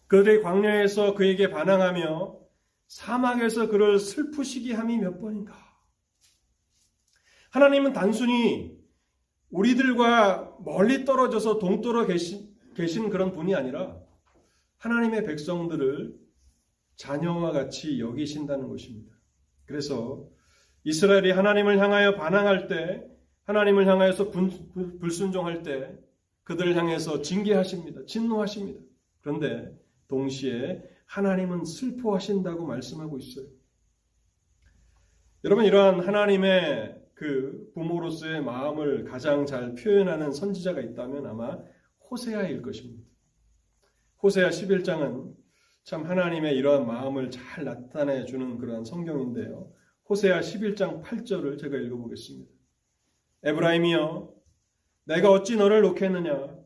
그들이 0.07 0.42
광야에서 0.42 1.14
그에게 1.14 1.50
반항하며 1.50 2.38
사막에서 2.87 3.68
그를 3.68 3.98
슬프시게 3.98 4.74
함이 4.74 4.98
몇 4.98 5.18
번인가? 5.20 5.57
하나님은 7.50 7.92
단순히 7.92 8.76
우리들과 9.50 10.57
멀리 10.64 11.04
떨어져서 11.04 11.59
동떨어 11.59 12.07
계신, 12.07 12.54
계신 12.74 13.09
그런 13.11 13.33
분이 13.33 13.54
아니라 13.54 14.00
하나님의 14.78 15.24
백성들을 15.24 16.14
자녀와 16.96 17.52
같이 17.52 18.00
여기신다는 18.00 18.68
것입니다. 18.68 19.16
그래서 19.64 20.28
이스라엘이 20.83 21.30
하나님을 21.30 21.78
향하여 21.78 22.16
반항할 22.16 22.66
때, 22.66 23.13
하나님을 23.44 23.87
향하여서 23.87 24.30
불순종할 25.00 25.62
때 25.62 25.96
그들을 26.44 26.76
향해서 26.76 27.22
징계하십니다. 27.22 28.04
진노하십니다. 28.07 28.80
그런데 29.20 29.72
동시에 30.09 30.83
하나님은 31.07 31.64
슬퍼하신다고 31.64 32.66
말씀하고 32.66 33.18
있어요. 33.18 33.46
여러분 35.44 35.64
이러한 35.64 36.00
하나님의 36.00 37.02
그 37.14 37.70
부모로서의 37.74 38.42
마음을 38.42 39.04
가장 39.04 39.46
잘 39.46 39.74
표현하는 39.74 40.33
선지자가 40.33 40.80
있다면 40.80 41.26
아마 41.26 41.59
호세아일 42.11 42.62
것입니다. 42.62 43.04
호세아 44.22 44.48
11장은 44.50 45.35
참 45.85 46.04
하나님의 46.04 46.57
이러한 46.57 46.87
마음을 46.87 47.30
잘 47.30 47.64
나타내 47.64 48.24
주는 48.24 48.57
그러한 48.59 48.85
성경인데요. 48.85 49.70
호세아 50.09 50.40
11장 50.40 51.02
8절을 51.02 51.59
제가 51.59 51.76
읽어보겠습니다. 51.76 52.53
에브라임이여 53.44 54.35
내가 55.04 55.30
어찌 55.30 55.57
너를 55.57 55.83
놓겠느냐? 55.83 56.57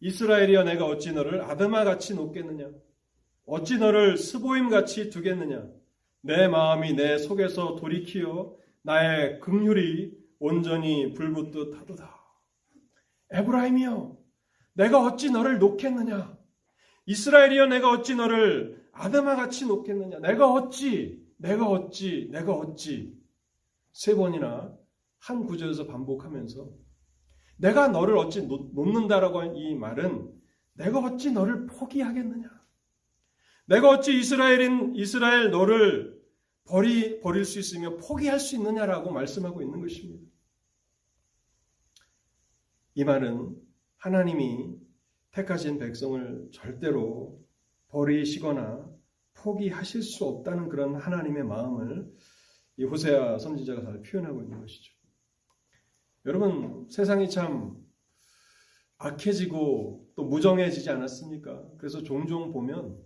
이스라엘이여 0.00 0.64
내가 0.64 0.86
어찌 0.86 1.12
너를 1.12 1.42
아드마 1.42 1.84
같이 1.84 2.14
놓겠느냐? 2.14 2.70
어찌 3.46 3.76
너를 3.76 4.16
스보임 4.16 4.70
같이 4.70 5.10
두겠느냐? 5.10 5.68
내 6.22 6.48
마음이 6.48 6.94
내 6.94 7.18
속에서 7.18 7.76
돌이키어 7.76 8.56
나의 8.82 9.40
긍휼이 9.40 10.12
온전히 10.38 11.12
불붙듯 11.12 11.78
하도다. 11.78 12.10
에브라임이여 13.30 14.16
내가 14.72 15.00
어찌 15.04 15.30
너를 15.30 15.58
놓겠느냐? 15.58 16.38
이스라엘이여 17.04 17.66
내가 17.66 17.90
어찌 17.90 18.14
너를 18.14 18.82
아드마 18.92 19.36
같이 19.36 19.66
놓겠느냐? 19.66 20.20
내가 20.20 20.50
어찌 20.50 21.22
내가 21.36 21.68
어찌 21.68 22.28
내가 22.30 22.54
어찌? 22.54 23.12
세 23.92 24.14
번이나 24.14 24.74
한 25.24 25.46
구절에서 25.46 25.86
반복하면서 25.86 26.70
내가 27.56 27.88
너를 27.88 28.16
어찌 28.18 28.42
놓는다라고 28.42 29.40
한 29.40 29.56
이 29.56 29.74
말은 29.74 30.32
내가 30.74 30.98
어찌 30.98 31.32
너를 31.32 31.66
포기하겠느냐 31.66 32.50
내가 33.66 33.88
어찌 33.88 34.18
이스라엘인 34.18 34.94
이스라엘 34.96 35.50
너를 35.50 36.20
버리, 36.64 37.20
버릴 37.20 37.44
수 37.44 37.58
있으며 37.58 37.96
포기할 37.96 38.40
수 38.40 38.56
있느냐라고 38.56 39.10
말씀하고 39.12 39.62
있는 39.62 39.80
것입니다. 39.80 40.26
이 42.94 43.04
말은 43.04 43.56
하나님이 43.96 44.76
택하신 45.32 45.78
백성을 45.78 46.48
절대로 46.52 47.40
버리시거나 47.88 48.90
포기하실 49.34 50.02
수 50.02 50.24
없다는 50.26 50.68
그런 50.68 50.94
하나님의 50.94 51.44
마음을 51.44 52.12
이 52.76 52.84
호세아 52.84 53.38
선지자가 53.38 53.82
잘 53.82 54.02
표현하고 54.02 54.42
있는 54.42 54.60
것이죠. 54.60 54.93
여러분, 56.26 56.86
세상이 56.88 57.28
참 57.28 57.76
악해지고 58.96 60.08
또 60.16 60.24
무정해지지 60.24 60.88
않았습니까? 60.88 61.62
그래서 61.76 62.02
종종 62.02 62.50
보면 62.50 62.96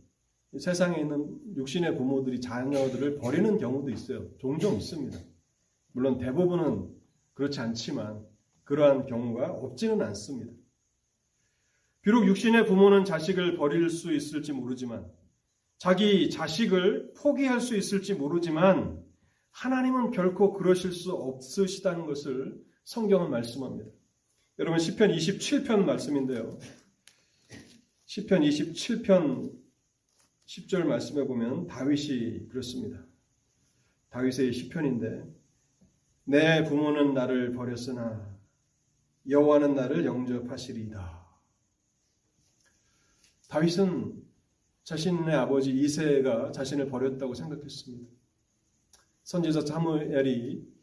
세상에 0.58 1.00
있는 1.00 1.36
육신의 1.56 1.96
부모들이 1.96 2.40
자녀들을 2.40 3.18
버리는 3.18 3.58
경우도 3.58 3.90
있어요. 3.90 4.28
종종 4.38 4.76
있습니다. 4.76 5.18
물론 5.92 6.18
대부분은 6.18 6.94
그렇지 7.34 7.58
않지만 7.60 8.24
그러한 8.62 9.06
경우가 9.06 9.50
없지는 9.50 10.00
않습니다. 10.02 10.52
비록 12.02 12.24
육신의 12.26 12.66
부모는 12.66 13.04
자식을 13.04 13.56
버릴 13.56 13.90
수 13.90 14.14
있을지 14.14 14.52
모르지만 14.52 15.10
자기 15.78 16.30
자식을 16.30 17.14
포기할 17.14 17.60
수 17.60 17.76
있을지 17.76 18.14
모르지만 18.14 19.02
하나님은 19.50 20.12
결코 20.12 20.52
그러실 20.52 20.92
수 20.92 21.12
없으시다는 21.12 22.06
것을 22.06 22.67
성경은 22.88 23.28
말씀합니다. 23.28 23.90
여러분 24.58 24.78
시편 24.78 25.10
27편 25.10 25.84
말씀인데요. 25.84 26.58
시편 28.06 28.40
27편 28.40 29.52
10절 30.46 30.84
말씀해 30.84 31.26
보면 31.26 31.66
다윗이 31.66 32.48
그렇습니다. 32.48 33.04
다윗의 34.08 34.54
시편인데 34.54 35.22
내 36.24 36.64
부모는 36.64 37.12
나를 37.12 37.52
버렸으나 37.52 38.34
여호와는 39.28 39.74
나를 39.74 40.06
영접하시리이다. 40.06 41.26
다윗은 43.50 44.24
자신의 44.84 45.34
아버지 45.34 45.72
이세가 45.72 46.52
자신을 46.52 46.88
버렸다고 46.88 47.34
생각했습니다. 47.34 48.10
선지자 49.24 49.60
사무엘이 49.60 50.77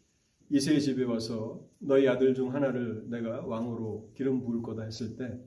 이세의 0.49 0.81
집에 0.81 1.03
와서 1.03 1.67
너희 1.79 2.07
아들 2.07 2.33
중 2.33 2.53
하나를 2.53 3.09
내가 3.09 3.45
왕으로 3.45 4.11
기름 4.15 4.41
부을 4.41 4.61
거다 4.61 4.83
했을 4.83 5.15
때 5.15 5.39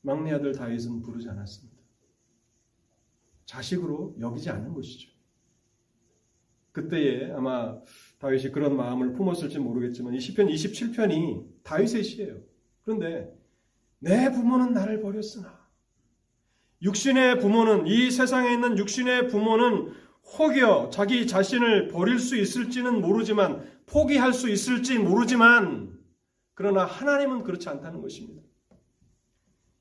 막내 0.00 0.32
아들 0.32 0.52
다윗은 0.52 1.02
부르지 1.02 1.28
않았습니다. 1.28 1.78
자식으로 3.44 4.16
여기지 4.20 4.48
않는 4.50 4.72
것이죠. 4.72 5.10
그때에 6.72 7.32
아마 7.32 7.80
다윗이 8.20 8.52
그런 8.52 8.76
마음을 8.76 9.12
품었을지 9.12 9.58
모르겠지만 9.58 10.14
이 10.14 10.20
시편 10.20 10.46
27편이 10.46 11.62
다윗의 11.64 12.04
시예요. 12.04 12.38
그런데 12.82 13.36
내 13.98 14.30
부모는 14.30 14.72
나를 14.72 15.00
버렸으나 15.00 15.60
육신의 16.82 17.40
부모는 17.40 17.86
이 17.86 18.10
세상에 18.10 18.54
있는 18.54 18.78
육신의 18.78 19.28
부모는 19.28 19.92
혹여 20.38 20.90
자기 20.90 21.26
자신을 21.26 21.88
버릴 21.88 22.18
수 22.18 22.36
있을지는 22.36 23.00
모르지만 23.00 23.68
포기할 23.86 24.32
수 24.32 24.48
있을지 24.48 24.98
모르지만 24.98 25.98
그러나 26.54 26.84
하나님은 26.84 27.42
그렇지 27.42 27.68
않다는 27.68 28.00
것입니다. 28.00 28.42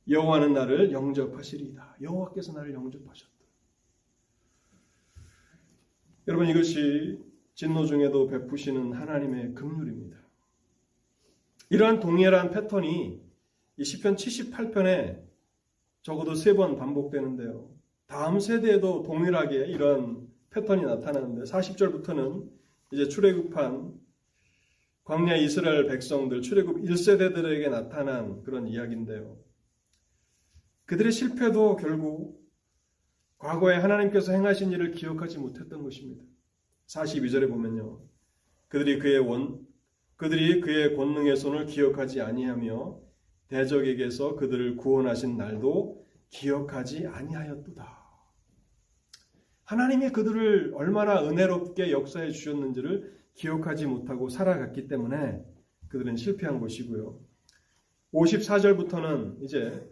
여호와는 0.09 0.53
나를 0.53 0.91
영접하시리이다. 0.91 1.97
여호와께서 2.01 2.53
나를 2.53 2.73
영접하셨다. 2.73 3.33
여러분 6.27 6.47
이것이 6.47 7.19
진노 7.53 7.85
중에도 7.85 8.27
베푸시는 8.27 8.93
하나님의 8.93 9.53
긍휼입니다. 9.53 10.17
이러한 11.69 11.99
동일한 11.99 12.49
패턴이 12.49 13.21
이 13.77 13.83
시편 13.83 14.15
78편에 14.15 15.21
적어도 16.01 16.33
세 16.33 16.53
번 16.55 16.77
반복되는데요. 16.77 17.69
다음 18.07 18.39
세대에도 18.39 19.03
동일하게 19.03 19.67
이런 19.67 20.28
패턴이 20.51 20.83
나타나는데 20.83 21.43
40절부터는 21.43 22.49
이제 22.91 23.07
출애굽한 23.07 23.93
광야 25.03 25.35
이스라엘 25.37 25.87
백성들 25.87 26.41
출애굽 26.41 26.83
1세대들에게 26.83 27.69
나타난 27.69 28.41
그런 28.43 28.67
이야기인데요. 28.67 29.37
그들의 30.85 31.11
실패도 31.11 31.77
결국 31.77 32.39
과거에 33.37 33.75
하나님께서 33.77 34.33
행하신 34.33 34.71
일을 34.71 34.91
기억하지 34.91 35.37
못했던 35.37 35.83
것입니다. 35.83 36.23
42절에 36.87 37.47
보면요. 37.49 38.01
그들이 38.67 38.99
그의 38.99 39.19
원 39.19 39.65
그들이 40.15 40.59
그의 40.59 40.95
권능의 40.95 41.37
손을 41.37 41.65
기억하지 41.65 42.21
아니하며 42.21 42.99
대적에게서 43.47 44.35
그들을 44.35 44.75
구원하신 44.75 45.37
날도 45.37 46.05
기억하지 46.29 47.07
아니하였도다. 47.07 47.98
하나님이 49.69 50.09
그들을 50.09 50.71
얼마나 50.73 51.23
은혜롭게 51.23 51.91
역사해 51.91 52.31
주셨는지를 52.31 53.15
기억하지 53.35 53.85
못하고 53.85 54.27
살아갔기 54.27 54.87
때문에 54.87 55.45
그들은 55.89 56.15
실패한 56.15 56.59
것이고요. 56.59 57.19
54절부터는 58.11 59.43
이제 59.43 59.87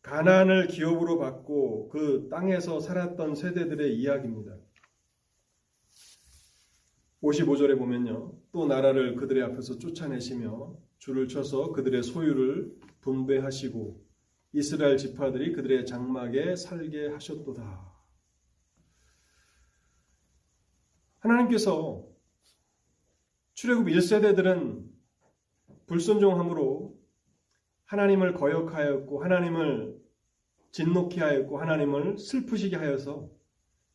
가난을 0.00 0.68
기업으로 0.68 1.18
받고 1.18 1.90
그 1.90 2.28
땅에서 2.30 2.80
살았던 2.80 3.34
세대들의 3.34 3.94
이야기입니다. 3.98 4.56
55절에 7.22 7.76
보면요. 7.76 8.32
또 8.50 8.66
나라를 8.66 9.16
그들의 9.16 9.42
앞에서 9.42 9.78
쫓아내시며 9.78 10.74
줄을 10.96 11.28
쳐서 11.28 11.72
그들의 11.72 12.02
소유를 12.02 12.74
분배하시고 13.02 14.02
이스라엘 14.54 14.96
지파들이 14.96 15.52
그들의 15.52 15.84
장막에 15.84 16.56
살게 16.56 17.08
하셨도다. 17.08 17.95
하나님께서 21.32 22.06
출애굽 23.54 23.86
1세대들은 23.86 24.86
불순종함으로 25.86 26.96
하나님을 27.86 28.34
거역하였고 28.34 29.22
하나님을 29.22 29.96
진노케 30.72 31.20
하였고 31.20 31.58
하나님을 31.58 32.18
슬프시게 32.18 32.76
하여서 32.76 33.30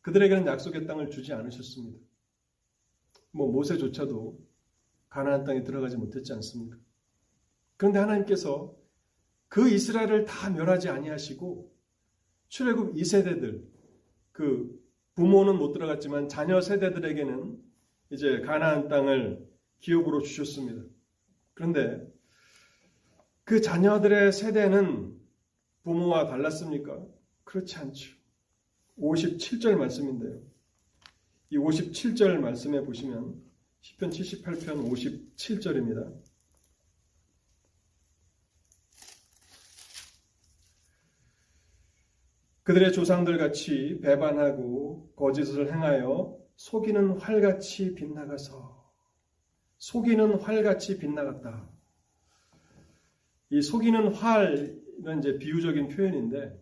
그들에게는 0.02 0.48
약속의 0.48 0.88
땅을 0.88 1.12
주지 1.12 1.34
않으셨습니다. 1.34 2.00
뭐 3.32 3.52
모세조차도 3.52 4.40
가나안 5.10 5.44
땅에 5.44 5.64
들어가지 5.64 5.98
못했지 5.98 6.34
않습니까? 6.34 6.78
그런데 7.78 8.00
하나님께서 8.00 8.76
그 9.48 9.70
이스라엘을 9.70 10.26
다 10.26 10.50
멸하지 10.50 10.90
아니하시고 10.90 11.72
출애굽 12.48 12.96
2세대들 12.96 13.64
그 14.32 14.81
부모는 15.22 15.60
못 15.60 15.72
들어갔지만 15.72 16.30
자녀 16.30 16.60
세대들에게는 16.62 17.56
이제 18.10 18.42
가나안 18.42 18.88
땅을 18.88 19.48
기업으로 19.80 20.22
주셨습니다. 20.22 20.82
그런데 21.54 22.12
그 23.44 23.62
자녀들의 23.62 24.32
세대는 24.32 25.16
부모와 25.84 26.26
달랐습니까? 26.26 27.06
그렇지 27.44 27.78
않죠. 27.78 28.16
57절 28.98 29.76
말씀인데요. 29.76 30.42
이 31.52 31.58
57절 31.58 32.40
말씀에 32.40 32.82
보시면 32.82 33.40
10편 33.82 34.10
78편 34.10 34.90
57절입니다. 34.90 36.12
그들의 42.64 42.94
조상들 42.94 43.38
같이 43.38 44.00
배반하고 44.02 45.14
거짓을 45.16 45.72
행하여 45.74 46.38
속이는 46.56 47.18
활같이 47.18 47.96
빗나가서 47.96 48.92
속이는 49.78 50.36
활같이 50.40 50.98
빗나갔다. 51.00 51.70
이 53.50 53.62
속이는 53.62 54.14
활은 54.14 55.20
이제 55.20 55.38
비유적인 55.40 55.90
표현인데 55.90 56.60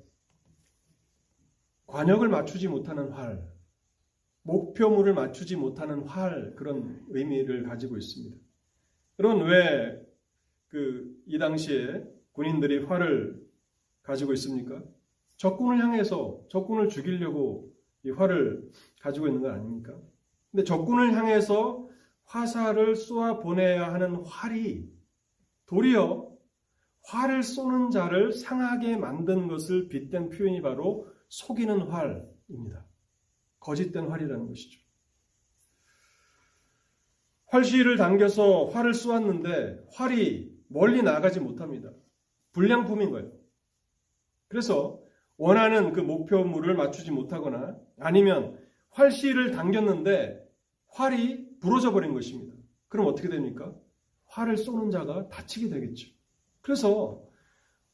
관역을 1.85 2.29
맞추지 2.29 2.67
못하는 2.69 3.09
활, 3.09 3.45
목표물을 4.43 5.13
맞추지 5.13 5.57
못하는 5.57 6.03
활 6.03 6.55
그런 6.55 7.05
의미를 7.09 7.63
가지고 7.63 7.97
있습니다. 7.97 8.37
그런 9.17 9.41
왜 9.41 10.09
그 10.69 11.15
이 11.25 11.37
당시에 11.39 12.03
군인들이 12.33 12.85
활을 12.85 13.39
가지고 14.03 14.33
있습니까? 14.33 14.83
적군을 15.39 15.81
향해서 15.81 16.41
적군을 16.49 16.89
죽이려고 16.89 17.73
이 18.03 18.11
활을 18.11 18.69
가지고 19.01 19.27
있는 19.27 19.41
거 19.41 19.49
아닙니까? 19.49 19.97
근데 20.51 20.65
적군을 20.65 21.15
향해서 21.15 21.87
화살을 22.25 22.95
쏘아 22.95 23.39
보내야 23.39 23.93
하는 23.93 24.15
활이 24.25 24.91
도리어 25.65 26.29
활을 27.05 27.41
쏘는 27.41 27.89
자를 27.89 28.33
상하게 28.33 28.97
만든 28.97 29.47
것을 29.47 29.87
빗댄 29.87 30.29
표현이 30.29 30.61
바로 30.61 31.07
속이는 31.29 31.83
활입니다. 31.83 32.85
거짓된 33.59 34.09
활이라는 34.09 34.45
것이죠. 34.47 34.79
활시를 37.47 37.95
당겨서 37.95 38.65
활을 38.65 38.93
쏘았는데 38.93 39.87
활이 39.93 40.53
멀리 40.67 41.01
나가지 41.01 41.39
못합니다. 41.39 41.91
불량품인 42.51 43.09
거예요. 43.11 43.31
그래서 44.49 44.98
원하는 45.39 45.93
그 45.93 46.01
목표물을 46.01 46.75
맞추지 46.75 47.11
못하거나 47.11 47.77
아니면 47.97 48.59
활시를 48.89 49.51
당겼는데 49.51 50.45
활이 50.89 51.47
부러져 51.61 51.93
버린 51.93 52.13
것입니다. 52.13 52.53
그럼 52.89 53.07
어떻게 53.07 53.29
됩니까? 53.29 53.73
활을 54.25 54.57
쏘는 54.57 54.91
자가 54.91 55.29
다치게 55.29 55.69
되겠죠. 55.69 56.09
그래서 56.59 57.23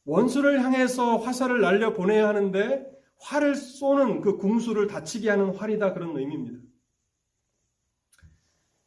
원수를 0.06 0.64
향해서 0.64 1.18
화살을 1.18 1.62
날려 1.62 1.94
보내야 1.94 2.28
하는데 2.28 2.84
활을 3.20 3.54
쏘는 3.56 4.22
그 4.22 4.38
궁수를 4.38 4.88
다치게 4.88 5.30
하는 5.30 5.56
활이다 5.56 5.94
그런 5.94 6.18
의미입니다. 6.18 6.60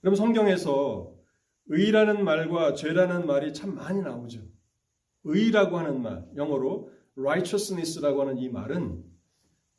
그럼 0.00 0.16
성경에서 0.16 1.14
의라는 1.68 2.24
말과 2.24 2.74
죄라는 2.74 3.26
말이 3.26 3.54
참 3.54 3.76
많이 3.76 4.02
나오죠. 4.02 4.40
의라고 5.22 5.78
하는 5.78 6.02
말, 6.02 6.26
영어로 6.34 6.97
righteousness라고 7.18 8.22
하는 8.22 8.38
이 8.38 8.48
말은 8.48 9.04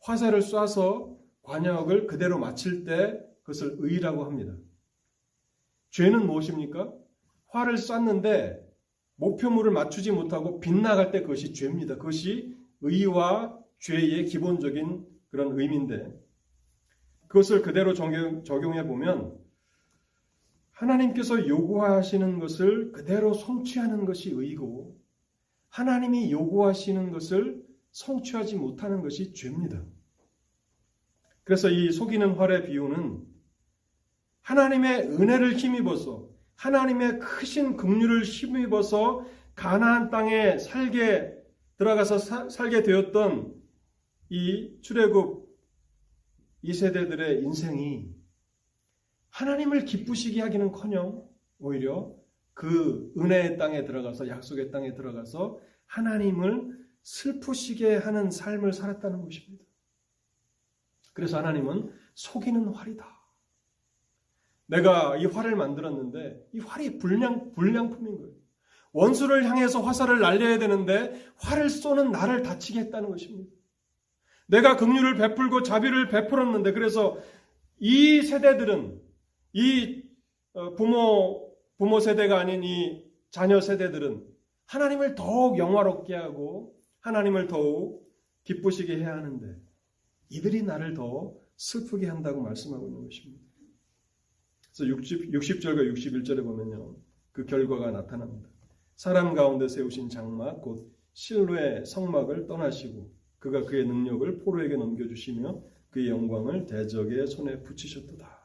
화살을 0.01 0.39
쏴서 0.39 1.17
관역을 1.43 2.07
그대로 2.07 2.37
마칠 2.37 2.83
때 2.83 3.19
그것을 3.41 3.77
의라고 3.79 4.25
합니다. 4.25 4.55
죄는 5.91 6.27
무엇입니까? 6.27 6.93
화를 7.47 7.77
쐈는데 7.77 8.65
목표물을 9.15 9.71
맞추지 9.71 10.11
못하고 10.11 10.59
빗나갈 10.59 11.11
때 11.11 11.21
그것이 11.21 11.53
죄입니다. 11.53 11.95
그것이 11.95 12.55
의와 12.81 13.57
죄의 13.79 14.25
기본적인 14.25 15.05
그런 15.31 15.59
의미인데 15.59 16.13
그것을 17.27 17.61
그대로 17.61 17.93
적용, 17.93 18.43
적용해 18.43 18.87
보면 18.87 19.37
하나님께서 20.71 21.47
요구하시는 21.47 22.39
것을 22.39 22.91
그대로 22.91 23.33
성취하는 23.33 24.05
것이 24.05 24.31
의고 24.31 24.98
하나님이 25.69 26.31
요구하시는 26.31 27.11
것을 27.11 27.63
성취하지 27.91 28.55
못하는 28.55 29.01
것이 29.01 29.33
죄입니다. 29.33 29.83
그래서 31.43 31.69
이 31.69 31.91
속이는 31.91 32.35
활의 32.35 32.67
비유는 32.67 33.25
하나님의 34.41 35.01
은혜를 35.09 35.55
힘입어서 35.57 36.29
하나님의 36.55 37.19
크신 37.19 37.77
긍휼을 37.77 38.23
힘입어서 38.23 39.25
가나안 39.55 40.09
땅에 40.09 40.57
살게 40.57 41.33
들어가서 41.77 42.17
사, 42.17 42.49
살게 42.49 42.83
되었던 42.83 43.53
이 44.29 44.79
출애굽 44.81 45.49
이 46.61 46.73
세대들의 46.73 47.41
인생이 47.43 48.13
하나님을 49.29 49.85
기쁘시게 49.85 50.41
하기는커녕 50.41 51.27
오히려 51.59 52.13
그 52.59 53.13
은혜의 53.17 53.57
땅에 53.57 53.85
들어가서 53.85 54.27
약속의 54.27 54.69
땅에 54.69 54.93
들어가서 54.93 55.61
하나님을 55.85 56.77
슬프시게 57.03 57.95
하는 57.95 58.31
삶을 58.31 58.73
살았다는 58.73 59.23
것입니다. 59.23 59.63
그래서 61.13 61.37
하나님은 61.37 61.89
속이는 62.15 62.67
활이다. 62.67 63.07
내가 64.65 65.15
이 65.15 65.25
활을 65.25 65.55
만들었는데 65.55 66.49
이 66.51 66.59
활이 66.59 66.97
불량 66.97 67.53
불량품인 67.53 68.17
거예요. 68.17 68.35
원수를 68.91 69.45
향해서 69.45 69.79
화살을 69.79 70.19
날려야 70.19 70.59
되는데 70.59 71.31
활을 71.37 71.69
쏘는 71.69 72.11
나를 72.11 72.43
다치게 72.43 72.77
했다는 72.81 73.09
것입니다. 73.09 73.55
내가 74.47 74.75
긍휼을 74.75 75.15
베풀고 75.15 75.63
자비를 75.63 76.09
베풀었는데 76.09 76.73
그래서 76.73 77.19
이 77.77 78.21
세대들은 78.21 79.01
이 79.53 80.03
어, 80.51 80.75
부모 80.75 81.48
부모 81.79 82.01
세대가 82.01 82.37
아닌 82.37 82.61
이 82.61 83.05
자녀 83.31 83.61
세대들은 83.61 84.27
하나님을 84.65 85.15
더욱 85.15 85.57
영화롭게 85.57 86.13
하고 86.13 86.77
하나님을 86.99 87.47
더욱 87.47 88.05
기쁘시게 88.43 88.97
해야 88.97 89.15
하는데 89.15 89.55
이들이 90.27 90.63
나를 90.63 90.93
더 90.93 91.33
슬프게 91.55 92.07
한다고 92.07 92.41
말씀하고 92.41 92.85
있는 92.85 93.05
것입니다. 93.05 93.41
그래서 94.73 94.87
60, 94.87 95.31
60절과 95.31 95.93
61절에 95.93 96.43
보면요. 96.43 96.97
그 97.31 97.45
결과가 97.45 97.91
나타납니다. 97.91 98.49
사람 98.95 99.33
가운데 99.33 99.69
세우신 99.69 100.09
장막 100.09 100.61
곧 100.61 100.93
실로의 101.13 101.85
성막을 101.85 102.45
떠나시고 102.45 103.09
그가 103.39 103.63
그의 103.63 103.87
능력을 103.87 104.39
포로에게 104.39 104.75
넘겨주시며 104.75 105.63
그의 105.91 106.09
영광을 106.09 106.65
대적의 106.65 107.27
손에 107.27 107.63
붙이셨도다. 107.63 108.37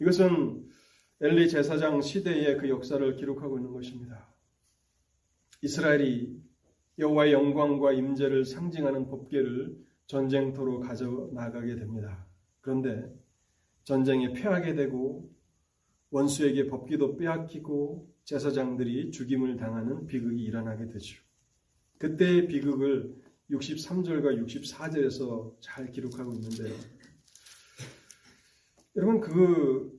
이것은 0.00 0.72
엘리 1.20 1.48
제사장 1.48 2.00
시대의 2.00 2.58
그 2.58 2.68
역사를 2.68 3.14
기록하고 3.16 3.58
있는 3.58 3.72
것입니다. 3.72 4.28
이스라엘이 5.62 6.42
여호와의 6.98 7.32
영광과 7.32 7.92
임재를 7.92 8.44
상징하는 8.44 9.08
법궤를 9.08 9.76
전쟁터로 10.06 10.80
가져 10.80 11.30
나가게 11.32 11.76
됩니다. 11.76 12.26
그런데 12.60 13.12
전쟁에 13.84 14.32
패하게 14.32 14.74
되고 14.74 15.30
원수에게 16.10 16.68
법기도 16.68 17.16
빼앗기고 17.16 18.12
제사장들이 18.24 19.10
죽임을 19.10 19.56
당하는 19.56 20.06
비극이 20.06 20.42
일어나게 20.42 20.88
되죠. 20.88 21.20
그때의 21.98 22.48
비극을 22.48 23.14
63절과 23.50 24.42
64절에서 24.44 25.54
잘 25.60 25.90
기록하고 25.90 26.32
있는데요. 26.34 26.74
여러분 28.96 29.20
그 29.20 29.98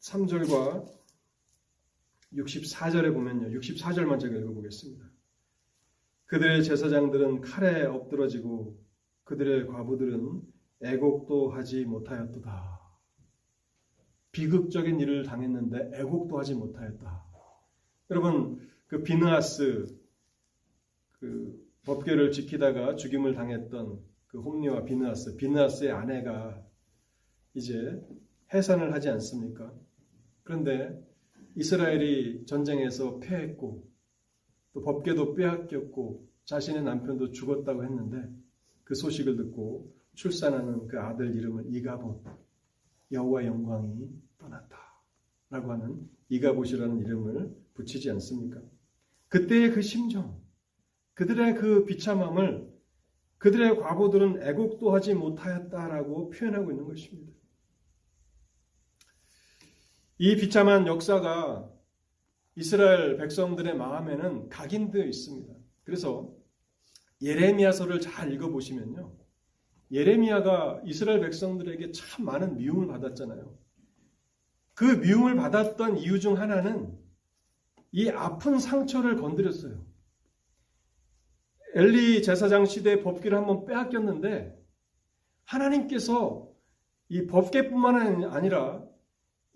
63절과 0.00 0.86
64절에 2.32 3.12
보면요. 3.12 3.48
64절만 3.58 4.18
제가 4.20 4.36
읽어보겠습니다. 4.36 5.04
그들의 6.26 6.64
제사장들은 6.64 7.40
칼에 7.40 7.84
엎드러지고 7.84 8.78
그들의 9.24 9.66
과부들은 9.66 10.42
애곡도 10.82 11.50
하지 11.50 11.84
못하였도다. 11.84 12.80
비극적인 14.32 15.00
일을 15.00 15.24
당했는데 15.24 15.98
애곡도 15.98 16.38
하지 16.38 16.54
못하였다. 16.54 17.24
여러분 18.10 18.70
그 18.86 19.02
비느하스 19.02 19.86
그 21.12 21.68
법궤를 21.84 22.30
지키다가 22.32 22.96
죽임을 22.96 23.34
당했던 23.34 24.00
그 24.28 24.40
홈리와 24.40 24.84
비느하스, 24.84 25.36
비느하스의 25.36 25.90
아내가 25.90 26.64
이제 27.54 28.00
해산을 28.54 28.92
하지 28.92 29.08
않습니까? 29.10 29.72
그런데 30.50 31.00
이스라엘이 31.54 32.44
전쟁에서 32.44 33.20
패했고 33.20 33.86
또 34.72 34.82
법궤도 34.82 35.34
빼앗겼고 35.34 36.26
자신의 36.44 36.82
남편도 36.82 37.30
죽었다고 37.30 37.84
했는데 37.84 38.28
그 38.82 38.96
소식을 38.96 39.36
듣고 39.36 39.94
출산하는 40.14 40.88
그 40.88 40.98
아들 40.98 41.36
이름을 41.36 41.72
이가봇 41.72 42.24
여호와 43.12 43.44
영광이 43.46 44.08
떠났다라고 44.38 45.70
하는 45.70 46.10
이가봇이라는 46.30 46.98
이름을 46.98 47.54
붙이지 47.74 48.10
않습니까? 48.10 48.60
그때의 49.28 49.70
그 49.70 49.82
심정, 49.82 50.36
그들의 51.14 51.54
그 51.54 51.84
비참함을 51.84 52.68
그들의 53.38 53.76
과부들은 53.78 54.42
애곡도 54.42 54.92
하지 54.92 55.14
못하였다라고 55.14 56.30
표현하고 56.30 56.72
있는 56.72 56.88
것입니다. 56.88 57.39
이 60.22 60.36
비참한 60.36 60.86
역사가 60.86 61.66
이스라엘 62.54 63.16
백성들의 63.16 63.74
마음에는 63.74 64.50
각인되어 64.50 65.06
있습니다. 65.06 65.54
그래서 65.82 66.30
예레미야서를 67.22 68.00
잘 68.00 68.30
읽어보시면요. 68.30 69.16
예레미야가 69.90 70.82
이스라엘 70.84 71.20
백성들에게 71.20 71.92
참 71.92 72.26
많은 72.26 72.58
미움을 72.58 72.86
받았잖아요. 72.88 73.58
그 74.74 74.84
미움을 74.84 75.36
받았던 75.36 75.96
이유 75.96 76.20
중 76.20 76.38
하나는 76.38 76.94
이 77.90 78.10
아픈 78.10 78.58
상처를 78.58 79.16
건드렸어요. 79.16 79.82
엘리 81.76 82.22
제사장 82.22 82.66
시대의 82.66 83.02
법기를 83.02 83.38
한번 83.38 83.64
빼앗겼는데 83.64 84.54
하나님께서 85.44 86.46
이 87.08 87.26
법계뿐만 87.26 88.24
아니라 88.24 88.90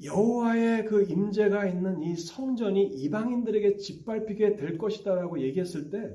여호와의 0.03 0.87
그 0.87 1.05
임재가 1.05 1.67
있는 1.67 2.03
이 2.03 2.17
성전이 2.17 2.83
이방인들에게 2.83 3.77
짓밟히게 3.77 4.57
될 4.57 4.77
것이다라고 4.77 5.41
얘기했을 5.41 5.91
때 5.91 6.15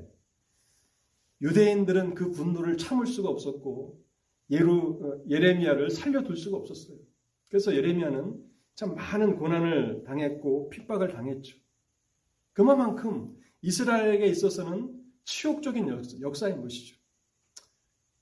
유대인들은 1.40 2.14
그 2.14 2.30
분노를 2.30 2.76
참을 2.76 3.06
수가 3.06 3.30
없었고 3.30 3.98
예루, 4.50 4.98
어, 5.02 5.24
예레미야를 5.28 5.90
살려둘 5.90 6.36
수가 6.36 6.58
없었어요. 6.58 6.98
그래서 7.48 7.74
예레미야는 7.74 8.44
참 8.74 8.94
많은 8.94 9.36
고난을 9.36 10.04
당했고 10.04 10.68
핍박을 10.70 11.08
당했죠. 11.08 11.56
그만큼 12.52 13.36
이스라엘에게 13.62 14.26
있어서는 14.26 15.00
치욕적인 15.24 16.20
역사인 16.20 16.60
것이죠. 16.60 16.96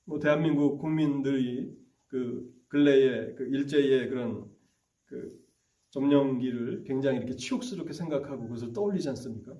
뭐 0.05 0.19
대한민국 0.19 0.79
국민들이 0.79 1.75
그 2.07 2.51
근래에 2.67 3.33
그 3.35 3.47
일제의 3.47 4.09
그런 4.09 4.49
그 5.05 5.48
점령기를 5.91 6.83
굉장히 6.85 7.17
이렇게 7.17 7.35
치욕스럽게 7.35 7.93
생각하고 7.93 8.43
그것을 8.43 8.73
떠올리지 8.73 9.09
않습니까? 9.09 9.55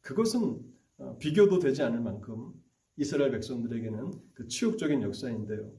그것은 0.00 0.60
어, 0.98 1.16
비교도 1.18 1.58
되지 1.58 1.82
않을 1.82 2.00
만큼 2.00 2.52
이스라엘 2.96 3.32
백성들에게는 3.32 4.12
그 4.34 4.46
치욕적인 4.46 5.02
역사인데요. 5.02 5.72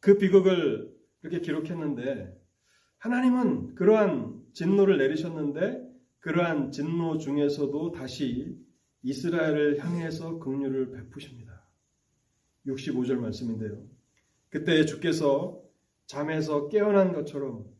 그 0.00 0.18
비극을 0.18 0.94
이렇게 1.22 1.40
기록했는데 1.40 2.38
하나님은 2.98 3.74
그러한 3.74 4.42
진노를 4.52 4.98
내리셨는데 4.98 5.82
그러한 6.20 6.72
진노 6.72 7.18
중에서도 7.18 7.92
다시 7.92 8.58
이스라엘을 9.02 9.78
향해서 9.78 10.38
긍휼을 10.38 10.90
베푸십니다. 10.90 11.66
65절 12.66 13.16
말씀인데요. 13.16 13.82
그때 14.48 14.84
주께서 14.84 15.62
잠에서 16.06 16.68
깨어난 16.68 17.12
것처럼 17.12 17.73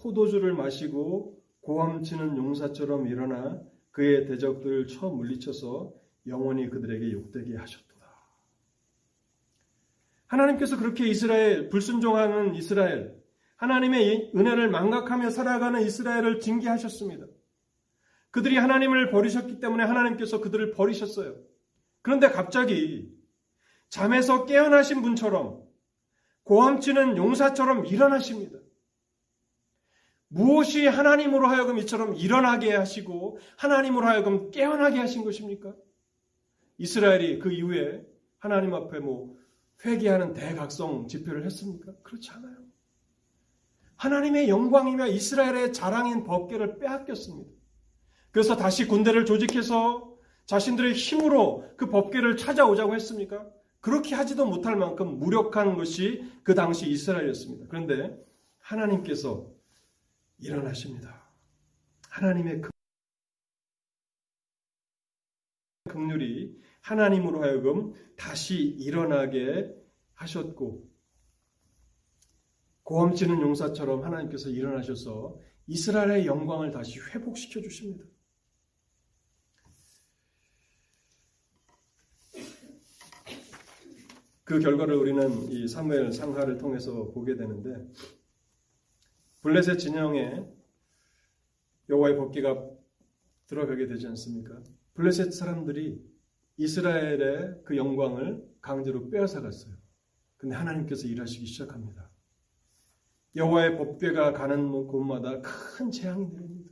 포도주를 0.00 0.54
마시고 0.54 1.42
고함치는 1.60 2.36
용사처럼 2.36 3.08
일어나 3.08 3.60
그의 3.90 4.26
대적들을 4.26 4.86
쳐 4.86 5.08
물리쳐서 5.08 5.92
영원히 6.26 6.68
그들에게 6.68 7.12
욕되게 7.12 7.56
하셨도다. 7.56 8.06
하나님께서 10.26 10.78
그렇게 10.78 11.06
이스라엘, 11.06 11.68
불순종하는 11.68 12.54
이스라엘, 12.54 13.18
하나님의 13.56 14.32
은혜를 14.36 14.70
망각하며 14.70 15.30
살아가는 15.30 15.82
이스라엘을 15.82 16.40
징계하셨습니다. 16.40 17.26
그들이 18.30 18.56
하나님을 18.56 19.10
버리셨기 19.10 19.58
때문에 19.58 19.84
하나님께서 19.84 20.40
그들을 20.40 20.72
버리셨어요. 20.72 21.36
그런데 22.02 22.30
갑자기 22.30 23.12
잠에서 23.88 24.44
깨어나신 24.44 25.02
분처럼 25.02 25.62
고함치는 26.44 27.16
용사처럼 27.16 27.86
일어나십니다. 27.86 28.58
무엇이 30.28 30.86
하나님으로 30.86 31.48
하여금 31.48 31.78
이처럼 31.78 32.14
일어나게 32.14 32.74
하시고 32.74 33.38
하나님으로 33.56 34.06
하여금 34.06 34.50
깨어나게 34.50 34.98
하신 34.98 35.24
것입니까? 35.24 35.74
이스라엘이 36.76 37.38
그 37.38 37.50
이후에 37.50 38.06
하나님 38.38 38.74
앞에 38.74 39.00
뭐 39.00 39.36
회개하는 39.84 40.34
대각성 40.34 41.08
집회를 41.08 41.44
했습니까? 41.46 41.92
그렇지 42.02 42.30
않아요. 42.30 42.56
하나님의 43.96 44.48
영광이며 44.48 45.08
이스라엘의 45.08 45.72
자랑인 45.72 46.24
법계를 46.24 46.78
빼앗겼습니다. 46.78 47.50
그래서 48.30 48.56
다시 48.56 48.86
군대를 48.86 49.24
조직해서 49.24 50.14
자신들의 50.46 50.94
힘으로 50.94 51.64
그 51.76 51.88
법계를 51.88 52.36
찾아오자고 52.36 52.94
했습니까? 52.94 53.46
그렇게 53.80 54.14
하지도 54.14 54.46
못할 54.46 54.76
만큼 54.76 55.18
무력한 55.18 55.76
것이 55.76 56.24
그 56.42 56.54
당시 56.54 56.88
이스라엘이었습니다. 56.88 57.66
그런데 57.68 58.16
하나님께서 58.58 59.57
일어나십니다. 60.38 61.28
하나님의 62.08 62.62
극률이 65.88 66.60
하나님으로 66.80 67.42
하여금 67.42 67.92
다시 68.16 68.56
일어나게 68.56 69.74
하셨고 70.14 70.88
고함치는 72.82 73.40
용사처럼 73.40 74.04
하나님께서 74.04 74.48
일어나셔서 74.48 75.38
이스라엘의 75.66 76.26
영광을 76.26 76.70
다시 76.70 76.98
회복시켜 76.98 77.60
주십니다. 77.60 78.04
그 84.44 84.58
결과를 84.58 84.94
우리는 84.94 85.52
이 85.52 85.68
사무엘 85.68 86.10
상하를 86.10 86.56
통해서 86.56 87.10
보게 87.10 87.36
되는데 87.36 87.86
블레셋 89.48 89.78
진영에 89.78 90.44
여호와의 91.88 92.16
법궤가 92.18 92.68
들어가게 93.46 93.86
되지 93.86 94.06
않습니까? 94.08 94.62
블레셋 94.92 95.32
사람들이 95.32 96.04
이스라엘의 96.58 97.62
그 97.64 97.74
영광을 97.78 98.46
강제로 98.60 99.08
빼앗아 99.08 99.40
갔어요. 99.40 99.74
근데 100.36 100.54
하나님께서 100.54 101.08
일하시기 101.08 101.46
시작합니다. 101.46 102.10
여호와의 103.36 103.78
법궤가 103.78 104.34
가는 104.34 104.70
곳마다 104.70 105.40
큰 105.40 105.90
재앙이 105.90 106.26
내립니다. 106.26 106.70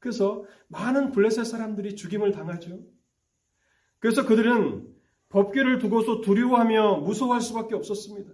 그래서 0.00 0.44
많은 0.66 1.12
블레셋 1.12 1.46
사람들이 1.46 1.94
죽임을 1.94 2.32
당하죠. 2.32 2.80
그래서 4.00 4.26
그들은 4.26 4.92
법궤를 5.28 5.78
두고서 5.78 6.22
두려워하며 6.22 7.02
무서워할 7.02 7.40
수밖에 7.40 7.76
없었습니다. 7.76 8.32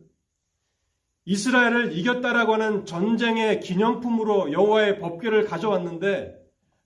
이스라엘을 1.24 1.96
이겼다라고 1.96 2.54
하는 2.54 2.84
전쟁의 2.84 3.60
기념품으로 3.60 4.52
여호와의 4.52 4.98
법궤를 4.98 5.44
가져왔는데 5.44 6.40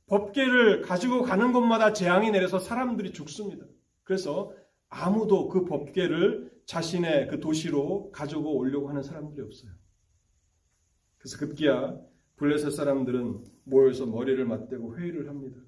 법궤를 0.06 0.82
가지고 0.82 1.22
가는 1.22 1.52
곳마다 1.52 1.92
재앙이 1.92 2.30
내려서 2.30 2.58
사람들이 2.58 3.12
죽습니다. 3.12 3.66
그래서 4.04 4.52
아무도 4.88 5.48
그 5.48 5.64
법궤를 5.64 6.52
자신의 6.66 7.28
그 7.28 7.40
도시로 7.40 8.10
가지고 8.12 8.56
오려고 8.56 8.88
하는 8.88 9.02
사람들이 9.02 9.42
없어요. 9.42 9.72
그래서 11.18 11.38
급기야 11.38 11.98
블레셋 12.36 12.72
사람들은 12.72 13.44
모여서 13.64 14.06
머리를 14.06 14.44
맞대고 14.44 14.98
회의를 14.98 15.28
합니다. 15.28 15.60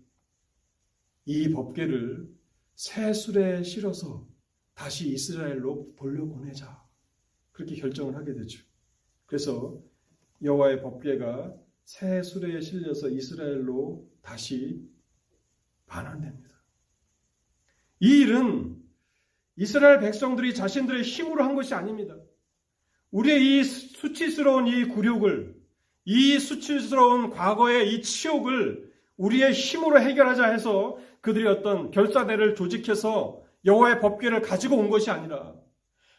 이 1.24 1.50
법궤를 1.52 2.28
새 2.74 3.12
술에 3.12 3.62
실어서 3.62 4.26
다시 4.74 5.08
이스라엘로 5.12 5.86
돌려보내자. 5.96 6.77
그렇게 7.58 7.74
결정을 7.74 8.14
하게 8.14 8.34
되죠. 8.34 8.62
그래서 9.26 9.76
여호와의 10.44 10.80
법궤가 10.80 11.54
새 11.82 12.22
수레에 12.22 12.60
실려서 12.60 13.08
이스라엘로 13.08 14.08
다시 14.22 14.88
반환됩니다. 15.86 16.54
이 17.98 18.20
일은 18.20 18.76
이스라엘 19.56 19.98
백성들이 19.98 20.54
자신들의 20.54 21.02
힘으로 21.02 21.42
한 21.42 21.56
것이 21.56 21.74
아닙니다. 21.74 22.14
우리의 23.10 23.58
이 23.58 23.64
수치스러운 23.64 24.68
이 24.68 24.84
굴욕을, 24.84 25.60
이 26.04 26.38
수치스러운 26.38 27.30
과거의 27.30 27.92
이 27.92 28.02
치욕을 28.02 28.88
우리의 29.16 29.52
힘으로 29.52 30.00
해결하자 30.00 30.46
해서 30.52 30.96
그들이 31.20 31.48
어떤 31.48 31.90
결사대를 31.90 32.54
조직해서 32.54 33.42
여호와의 33.64 34.00
법궤를 34.00 34.42
가지고 34.42 34.76
온 34.76 34.90
것이 34.90 35.10
아니라 35.10 35.58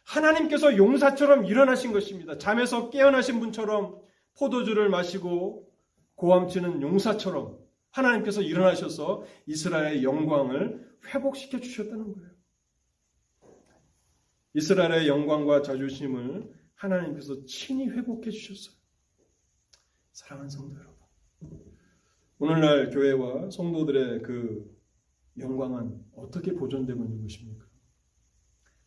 하나님께서 0.10 0.76
용사처럼 0.76 1.46
일어나신 1.46 1.94
것입니다. 1.94 2.38
잠에서 2.38 2.90
깨어나신 2.90 3.40
분처럼 3.40 4.02
포도주를 4.38 4.90
마시고 4.90 5.72
고함치는 6.16 6.82
용사처럼 6.82 7.60
하나님께서 7.92 8.42
일어나셔서 8.42 9.24
이스라엘의 9.46 10.04
영광을 10.04 10.98
회복시켜 11.08 11.60
주셨다는 11.60 12.14
거예요. 12.14 12.30
이스라엘의 14.56 15.08
영광과 15.08 15.62
자존심을 15.62 16.52
하나님께서 16.74 17.46
친히 17.46 17.88
회복해 17.88 18.32
주셨어요. 18.32 18.76
사랑하는 20.14 20.50
성도 20.50 20.76
여러분. 20.76 20.98
오늘날 22.40 22.90
교회와 22.90 23.52
성도들의 23.52 24.24
그 24.24 24.76
영광은 25.38 26.04
어떻게 26.16 26.54
보존되고 26.54 27.04
있는 27.04 27.22
것입니까? 27.22 27.69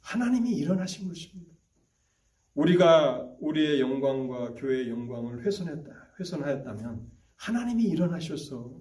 하나님이 0.02 0.50
일어나신 0.50 1.08
것입니다. 1.08 1.52
우리가 2.54 3.34
우리의 3.40 3.80
영광과 3.80 4.54
교회의 4.54 4.90
영광을 4.90 5.44
훼손했다, 5.44 5.90
훼손하였다면 6.20 7.10
하나님이 7.36 7.84
일어나셔서 7.84 8.80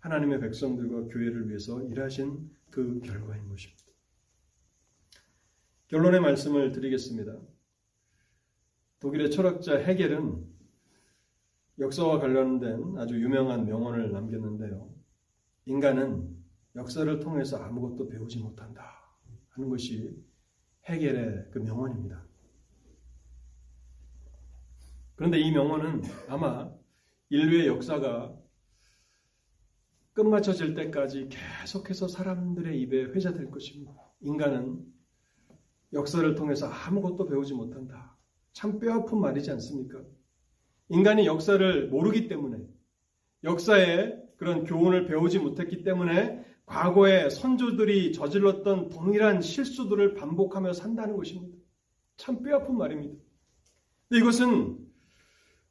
하나님의 0.00 0.40
백성들과 0.40 1.04
교회를 1.12 1.48
위해서 1.48 1.82
일하신 1.82 2.50
그 2.70 3.00
결과인 3.00 3.48
것입니다. 3.48 3.84
결론의 5.88 6.20
말씀을 6.20 6.72
드리겠습니다. 6.72 7.38
독일의 9.00 9.30
철학자 9.30 9.78
해겔은 9.78 10.44
역사와 11.78 12.18
관련된 12.20 12.98
아주 12.98 13.20
유명한 13.20 13.64
명언을 13.64 14.12
남겼는데요. 14.12 14.92
인간은 15.66 16.36
역사를 16.76 17.20
통해서 17.20 17.58
아무것도 17.58 18.08
배우지 18.08 18.40
못한다 18.40 19.03
하는 19.54 19.68
것이 19.68 20.16
해겔의 20.86 21.50
그 21.52 21.58
명언입니다. 21.58 22.24
그런데 25.16 25.38
이 25.38 25.50
명언은 25.52 26.02
아마 26.28 26.70
인류의 27.30 27.68
역사가 27.68 28.36
끝마쳐질 30.12 30.74
때까지 30.74 31.28
계속해서 31.28 32.08
사람들의 32.08 32.80
입에 32.82 33.04
회자될 33.04 33.50
것입니다. 33.50 33.92
인간은 34.20 34.84
역사를 35.92 36.34
통해서 36.34 36.66
아무것도 36.66 37.26
배우지 37.26 37.54
못한다. 37.54 38.16
참 38.52 38.78
뼈아픈 38.78 39.20
말이지 39.20 39.50
않습니까? 39.52 40.02
인간이 40.88 41.26
역사를 41.26 41.88
모르기 41.88 42.28
때문에 42.28 42.58
역사에 43.44 44.20
그런 44.36 44.64
교훈을 44.64 45.06
배우지 45.06 45.38
못했기 45.38 45.82
때문에 45.84 46.44
과거에 46.66 47.28
선조들이 47.28 48.12
저질렀던 48.12 48.88
동일한 48.88 49.42
실수들을 49.42 50.14
반복하며 50.14 50.72
산다는 50.72 51.16
것입니다. 51.16 51.58
참 52.16 52.42
뼈아픈 52.42 52.76
말입니다. 52.76 53.22
이것은 54.10 54.78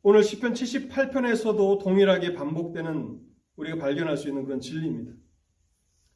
오늘 0.01 0.21
10편 0.21 0.53
78편에서도 0.53 1.81
동일하게 1.81 2.33
반복되는 2.33 3.19
우리가 3.55 3.77
발견할 3.77 4.17
수 4.17 4.27
있는 4.27 4.43
그런 4.43 4.59
진리입니다. 4.59 5.13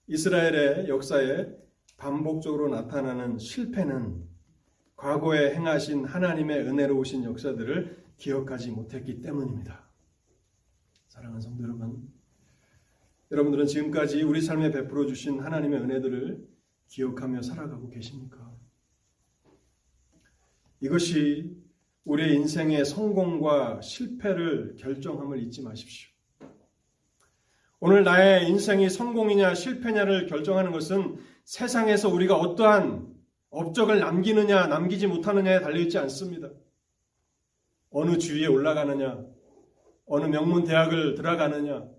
이스라엘의 0.07 0.89
역사에 0.89 1.47
반복적으로 1.97 2.69
나타나는 2.69 3.37
실패는 3.37 4.27
과거에 4.95 5.53
행하신 5.53 6.05
하나님의 6.05 6.59
은혜로우신 6.67 7.23
역사들을 7.23 8.05
기억하지 8.17 8.71
못했기 8.71 9.21
때문입니다. 9.21 9.87
사랑하는 11.07 11.41
성도 11.41 11.63
여러분, 11.63 12.11
여러분들은 13.29 13.65
지금까지 13.65 14.23
우리 14.23 14.41
삶에 14.41 14.71
베풀어 14.71 15.05
주신 15.05 15.39
하나님의 15.39 15.81
은혜들을 15.81 16.47
기억하며 16.87 17.41
살아가고 17.41 17.89
계십니까? 17.89 18.55
이것이 20.79 21.57
우리의 22.05 22.35
인생의 22.35 22.85
성공과 22.85 23.81
실패를 23.81 24.75
결정함을 24.77 25.41
잊지 25.43 25.61
마십시오. 25.61 26.09
오늘 27.79 28.03
나의 28.03 28.47
인생이 28.47 28.89
성공이냐 28.89 29.53
실패냐를 29.53 30.25
결정하는 30.27 30.71
것은 30.71 31.19
세상에서 31.43 32.09
우리가 32.09 32.35
어떠한 32.35 33.13
업적을 33.49 33.99
남기느냐 33.99 34.67
남기지 34.67 35.07
못하느냐에 35.07 35.59
달려있지 35.59 35.97
않습니다. 35.97 36.49
어느 37.89 38.17
주위에 38.17 38.47
올라가느냐, 38.47 39.23
어느 40.05 40.25
명문 40.25 40.63
대학을 40.63 41.15
들어가느냐, 41.15 41.96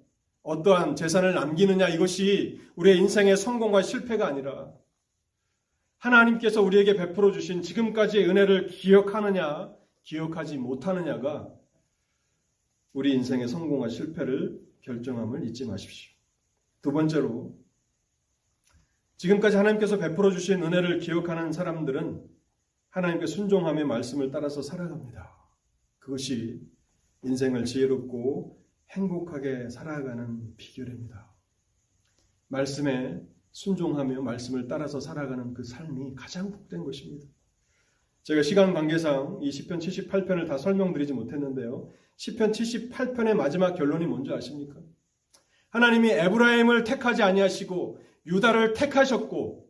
어떠한 0.49 0.97
재산을 0.97 1.35
남기느냐 1.35 1.89
이것이 1.89 2.59
우리의 2.77 2.97
인생의 2.99 3.37
성공과 3.37 3.83
실패가 3.83 4.27
아니라 4.27 4.73
하나님께서 5.99 6.63
우리에게 6.63 6.95
베풀어 6.95 7.33
주신 7.33 7.61
지금까지의 7.61 8.31
은혜를 8.31 8.69
기억하느냐, 8.69 9.75
기억하지 10.05 10.57
못하느냐가 10.57 11.53
우리 12.95 13.13
인생의 13.13 13.47
성공과 13.47 13.91
실패를 13.91 14.59
결정함을 14.81 15.47
잊지 15.49 15.67
마십시오. 15.67 16.15
두 16.81 16.93
번째로 16.93 17.55
지금까지 19.19 19.57
하나님께서 19.57 19.99
베풀어 19.99 20.31
주신 20.31 20.63
은혜를 20.63 21.01
기억하는 21.01 21.53
사람들은 21.53 22.25
하나님께 22.89 23.27
순종하며 23.27 23.85
말씀을 23.85 24.31
따라서 24.31 24.63
살아갑니다. 24.63 25.31
그것이 25.99 26.63
인생을 27.23 27.67
지혜롭고 27.67 28.58
행복하게 28.91 29.69
살아가는 29.71 30.57
비결입니다. 30.57 31.33
말씀에 32.49 33.21
순종하며 33.51 34.23
말씀을 34.23 34.69
따라서 34.69 35.01
살아가는 35.01 35.53
그 35.55 35.65
삶이 35.65 36.15
가장 36.15 36.51
복된 36.51 36.85
것입니다. 36.85 37.27
제가 38.23 38.43
시간 38.43 38.75
관계상 38.75 39.39
이 39.43 39.51
10편 39.51 39.79
78편을 39.79 40.47
다 40.47 40.59
설명드리지 40.59 41.13
못했는데요. 41.13 41.91
10편 42.17 42.51
78편의 42.51 43.35
마지막 43.35 43.75
결론이 43.75 44.07
뭔지 44.07 44.33
아십니까? 44.33 44.81
하나님이 45.71 46.11
에브라임을 46.11 46.85
택하지 46.85 47.23
아니하시고 47.23 47.99
유다를 48.27 48.75
택하셨고 48.75 49.69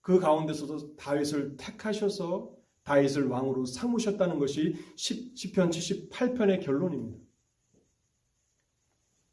그 0.00 0.20
가운데서도 0.20 0.96
다윗을 0.96 1.56
택하셔서 1.58 2.56
다윗을 2.84 3.26
왕으로 3.26 3.66
삼으셨다는 3.66 4.38
것이 4.38 4.74
10, 4.96 5.52
편 5.54 5.70
78편의 5.70 6.64
결론입니다. 6.64 7.27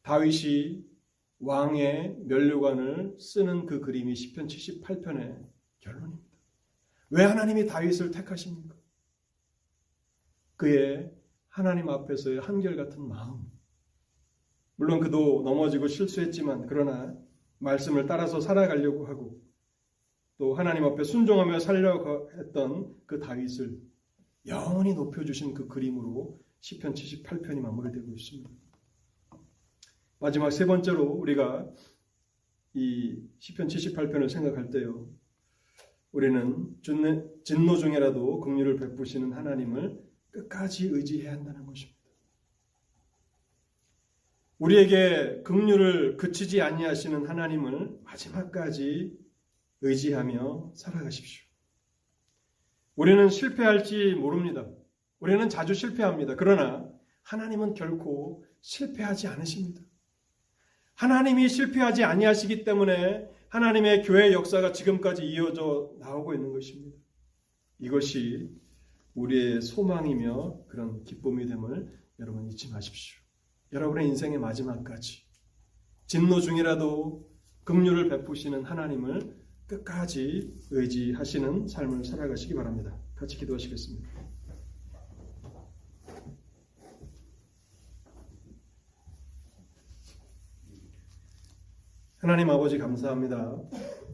다윗이 0.06 0.86
왕의 1.40 2.18
면류관을 2.26 3.18
쓰는 3.20 3.66
그 3.66 3.80
그림이 3.80 4.14
10편 4.14 4.46
78편의 4.46 5.44
결론입니다. 5.80 6.24
왜 7.10 7.24
하나님이 7.24 7.66
다윗을 7.66 8.12
택하십니까? 8.12 8.76
그의 10.58 11.12
하나님 11.48 11.90
앞에서의 11.90 12.40
한결같은 12.40 13.02
마음. 13.02 13.52
물론 14.76 15.00
그도 15.00 15.42
넘어지고 15.44 15.88
실수했지만 15.88 16.68
그러나 16.68 17.18
말씀을 17.58 18.06
따라서 18.06 18.40
살아가려고 18.40 19.08
하고 19.08 19.42
또 20.38 20.54
하나님 20.54 20.84
앞에 20.84 21.04
순종하며 21.04 21.60
살려고 21.60 22.30
했던 22.38 22.96
그 23.08 23.20
다윗을 23.20 23.82
영원히 24.46 24.94
높여주신 24.94 25.56
그 25.56 25.68
그림으로 25.68 26.40
시편 26.60 26.94
78편이 26.94 27.60
마무리되고 27.60 28.14
있습니다. 28.14 28.65
마지막 30.20 30.52
세 30.52 30.66
번째로 30.66 31.04
우리가 31.04 31.70
이 32.74 33.22
시편 33.40 33.68
78편을 33.68 34.30
생각할 34.30 34.70
때요. 34.70 35.10
우리는 36.12 36.76
진노 37.44 37.78
중에라도 37.78 38.40
긍휼을 38.40 38.78
베푸시는 38.78 39.34
하나님을 39.34 40.00
끝까지 40.32 40.88
의지해야 40.88 41.34
한다는 41.34 41.66
것입니다. 41.66 41.96
우리에게 44.58 45.44
긍휼을 45.44 46.18
그치지 46.18 46.62
아니하시는 46.62 47.26
하나님을 47.26 48.00
마지막까지 48.04 49.18
의지하며 49.82 50.72
살아가십시오. 50.76 51.46
우리는 52.96 53.30
실패할지 53.30 54.16
모릅니다. 54.16 54.66
우리는 55.20 55.50
자주 55.50 55.74
실패합니다. 55.74 56.36
그러나 56.36 56.90
하나님은 57.24 57.74
결코 57.74 58.46
실패하지 58.62 59.28
않으십니다. 59.28 59.85
하나님이 60.96 61.50
실패하지 61.50 62.04
아니하시기 62.04 62.64
때문에 62.64 63.30
하나님의 63.50 64.04
교회 64.04 64.32
역사가 64.34 64.72
지금까지 64.72 65.24
이어져 65.24 65.92
나오고 66.00 66.34
있는 66.34 66.52
것입니다. 66.52 66.98
이것이 67.80 68.50
우리의 69.14 69.62
소망이며 69.62 70.66
그런 70.68 71.04
기쁨이 71.04 71.46
됨을 71.48 71.88
여러분 72.20 72.48
잊지 72.48 72.72
마십시오. 72.72 73.20
여러분의 73.74 74.08
인생의 74.08 74.40
마지막까지 74.40 75.24
진노 76.08 76.40
중이라도 76.40 77.30
긍휼을 77.66 78.10
베푸시는 78.10 78.64
하나님을 78.64 79.36
끝까지 79.68 80.54
의지하시는 80.70 81.68
삶을 81.68 82.06
살아가시기 82.06 82.54
바랍니다. 82.54 82.96
같이 83.16 83.38
기도하시겠습니다. 83.38 84.15
하나님 92.26 92.50
아버지 92.50 92.80
감사합니다. 92.80 93.56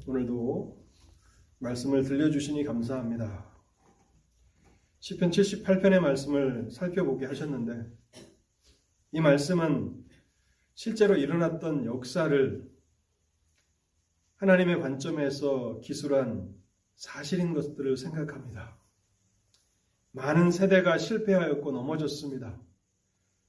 오늘도 0.06 0.86
말씀을 1.60 2.04
들려주시니 2.04 2.66
감사합니다. 2.66 3.50
시편 5.00 5.30
78편의 5.30 6.02
말씀을 6.02 6.70
살펴보게 6.72 7.26
하셨는데 7.26 7.90
이 9.14 9.22
말씀은 9.22 10.04
실제로 10.74 11.16
일어났던 11.16 11.86
역사를 11.86 12.70
하나님의 14.36 14.82
관점에서 14.82 15.80
기술한 15.80 16.54
사실인 16.96 17.54
것들을 17.54 17.96
생각합니다. 17.96 18.78
많은 20.12 20.52
세대가 20.52 20.98
실패하였고 20.98 21.72
넘어졌습니다. 21.72 22.60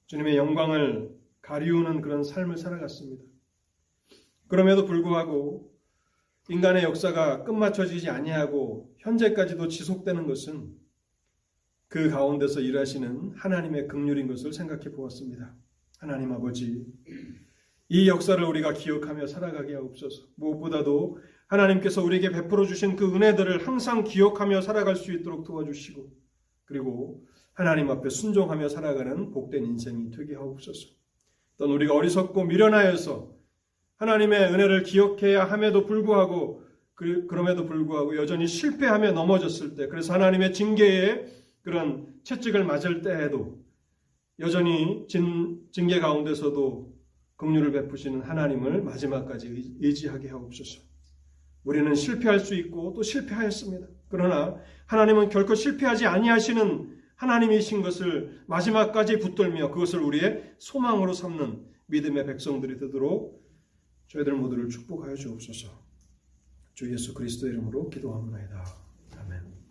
주님의 0.07 0.37
영광을 0.37 1.19
가리우는 1.41 2.01
그런 2.01 2.23
삶을 2.23 2.57
살아갔습니다. 2.59 3.32
그럼에도 4.53 4.85
불구하고 4.85 5.73
인간의 6.51 6.83
역사가 6.83 7.45
끝마쳐지지 7.45 8.11
아니하고 8.11 8.95
현재까지도 8.99 9.69
지속되는 9.69 10.27
것은 10.27 10.75
그 11.89 12.11
가운데서 12.11 12.61
일하시는 12.61 13.33
하나님의 13.35 13.89
긍휼인 13.89 14.29
것을 14.29 14.53
생각해 14.53 14.91
보았습니다. 14.91 15.57
하나님 16.01 16.33
아버지, 16.33 16.85
이 17.89 18.09
역사를 18.11 18.45
우리가 18.45 18.75
기억하며 18.75 19.27
살아가게 19.27 19.73
하옵소서. 19.73 20.27
무엇보다도 20.35 21.17
하나님께서 21.47 22.05
우리에게 22.05 22.29
베풀어 22.29 22.67
주신 22.67 22.95
그 22.95 23.07
은혜들을 23.07 23.67
항상 23.67 24.05
기억하며 24.05 24.61
살아갈 24.61 24.97
수 24.97 25.15
있도록 25.15 25.47
도와주시고 25.47 26.13
그리고 26.67 27.25
하나님 27.55 27.91
앞에 27.91 28.11
순종하며 28.11 28.69
살아가는 28.69 29.31
복된 29.31 29.65
인생이 29.65 30.11
되게 30.11 30.35
하옵소서. 30.35 30.91
또 31.57 31.73
우리가 31.73 31.95
어리석고 31.95 32.45
미련하여서 32.45 33.32
하나님의 34.03 34.53
은혜를 34.53 34.83
기억해야 34.83 35.45
함에도 35.45 35.87
불구하고 35.87 36.65
그, 36.95 37.27
그럼에도 37.29 37.67
불구하고 37.67 38.17
여전히 38.17 38.49
실패하며 38.49 39.13
넘어졌을 39.13 39.77
때 39.77 39.87
그래서 39.87 40.13
하나님의 40.13 40.53
징계에 40.53 41.25
그런 41.63 42.09
채찍을 42.25 42.65
맞을 42.65 43.03
때에도 43.03 43.63
여전히 44.41 45.07
진, 45.09 45.61
징계 45.71 46.01
가운데서도 46.01 46.93
긍휼을 47.37 47.71
베푸시는 47.71 48.23
하나님을 48.23 48.83
마지막까지 48.83 49.77
의지하게 49.81 50.29
하옵소서. 50.31 50.81
우리는 51.63 51.95
실패할 51.95 52.41
수 52.41 52.57
있고 52.57 52.95
또 52.95 53.05
실패하였습니다. 53.05 53.87
그러나 54.09 54.57
하나님은 54.87 55.29
결코 55.29 55.55
실패하지 55.55 56.07
아니하시는 56.07 57.03
하나님이신 57.15 57.83
것을 57.83 58.43
마지막까지 58.47 59.21
붙들며 59.21 59.71
그것을 59.71 60.01
우리의 60.01 60.55
소망으로 60.59 61.13
삼는 61.13 61.65
믿음의 61.87 62.27
백성들이 62.27 62.79
되도록 62.79 63.42
저희들 64.13 64.35
모두를 64.35 64.69
축복하여 64.69 65.15
주옵소서. 65.15 65.69
주 66.75 66.93
예수 66.93 67.15
그리스도 67.15 67.49
이름으로 67.49 67.89
기도합니다. 67.89 68.63
아멘. 69.17 69.52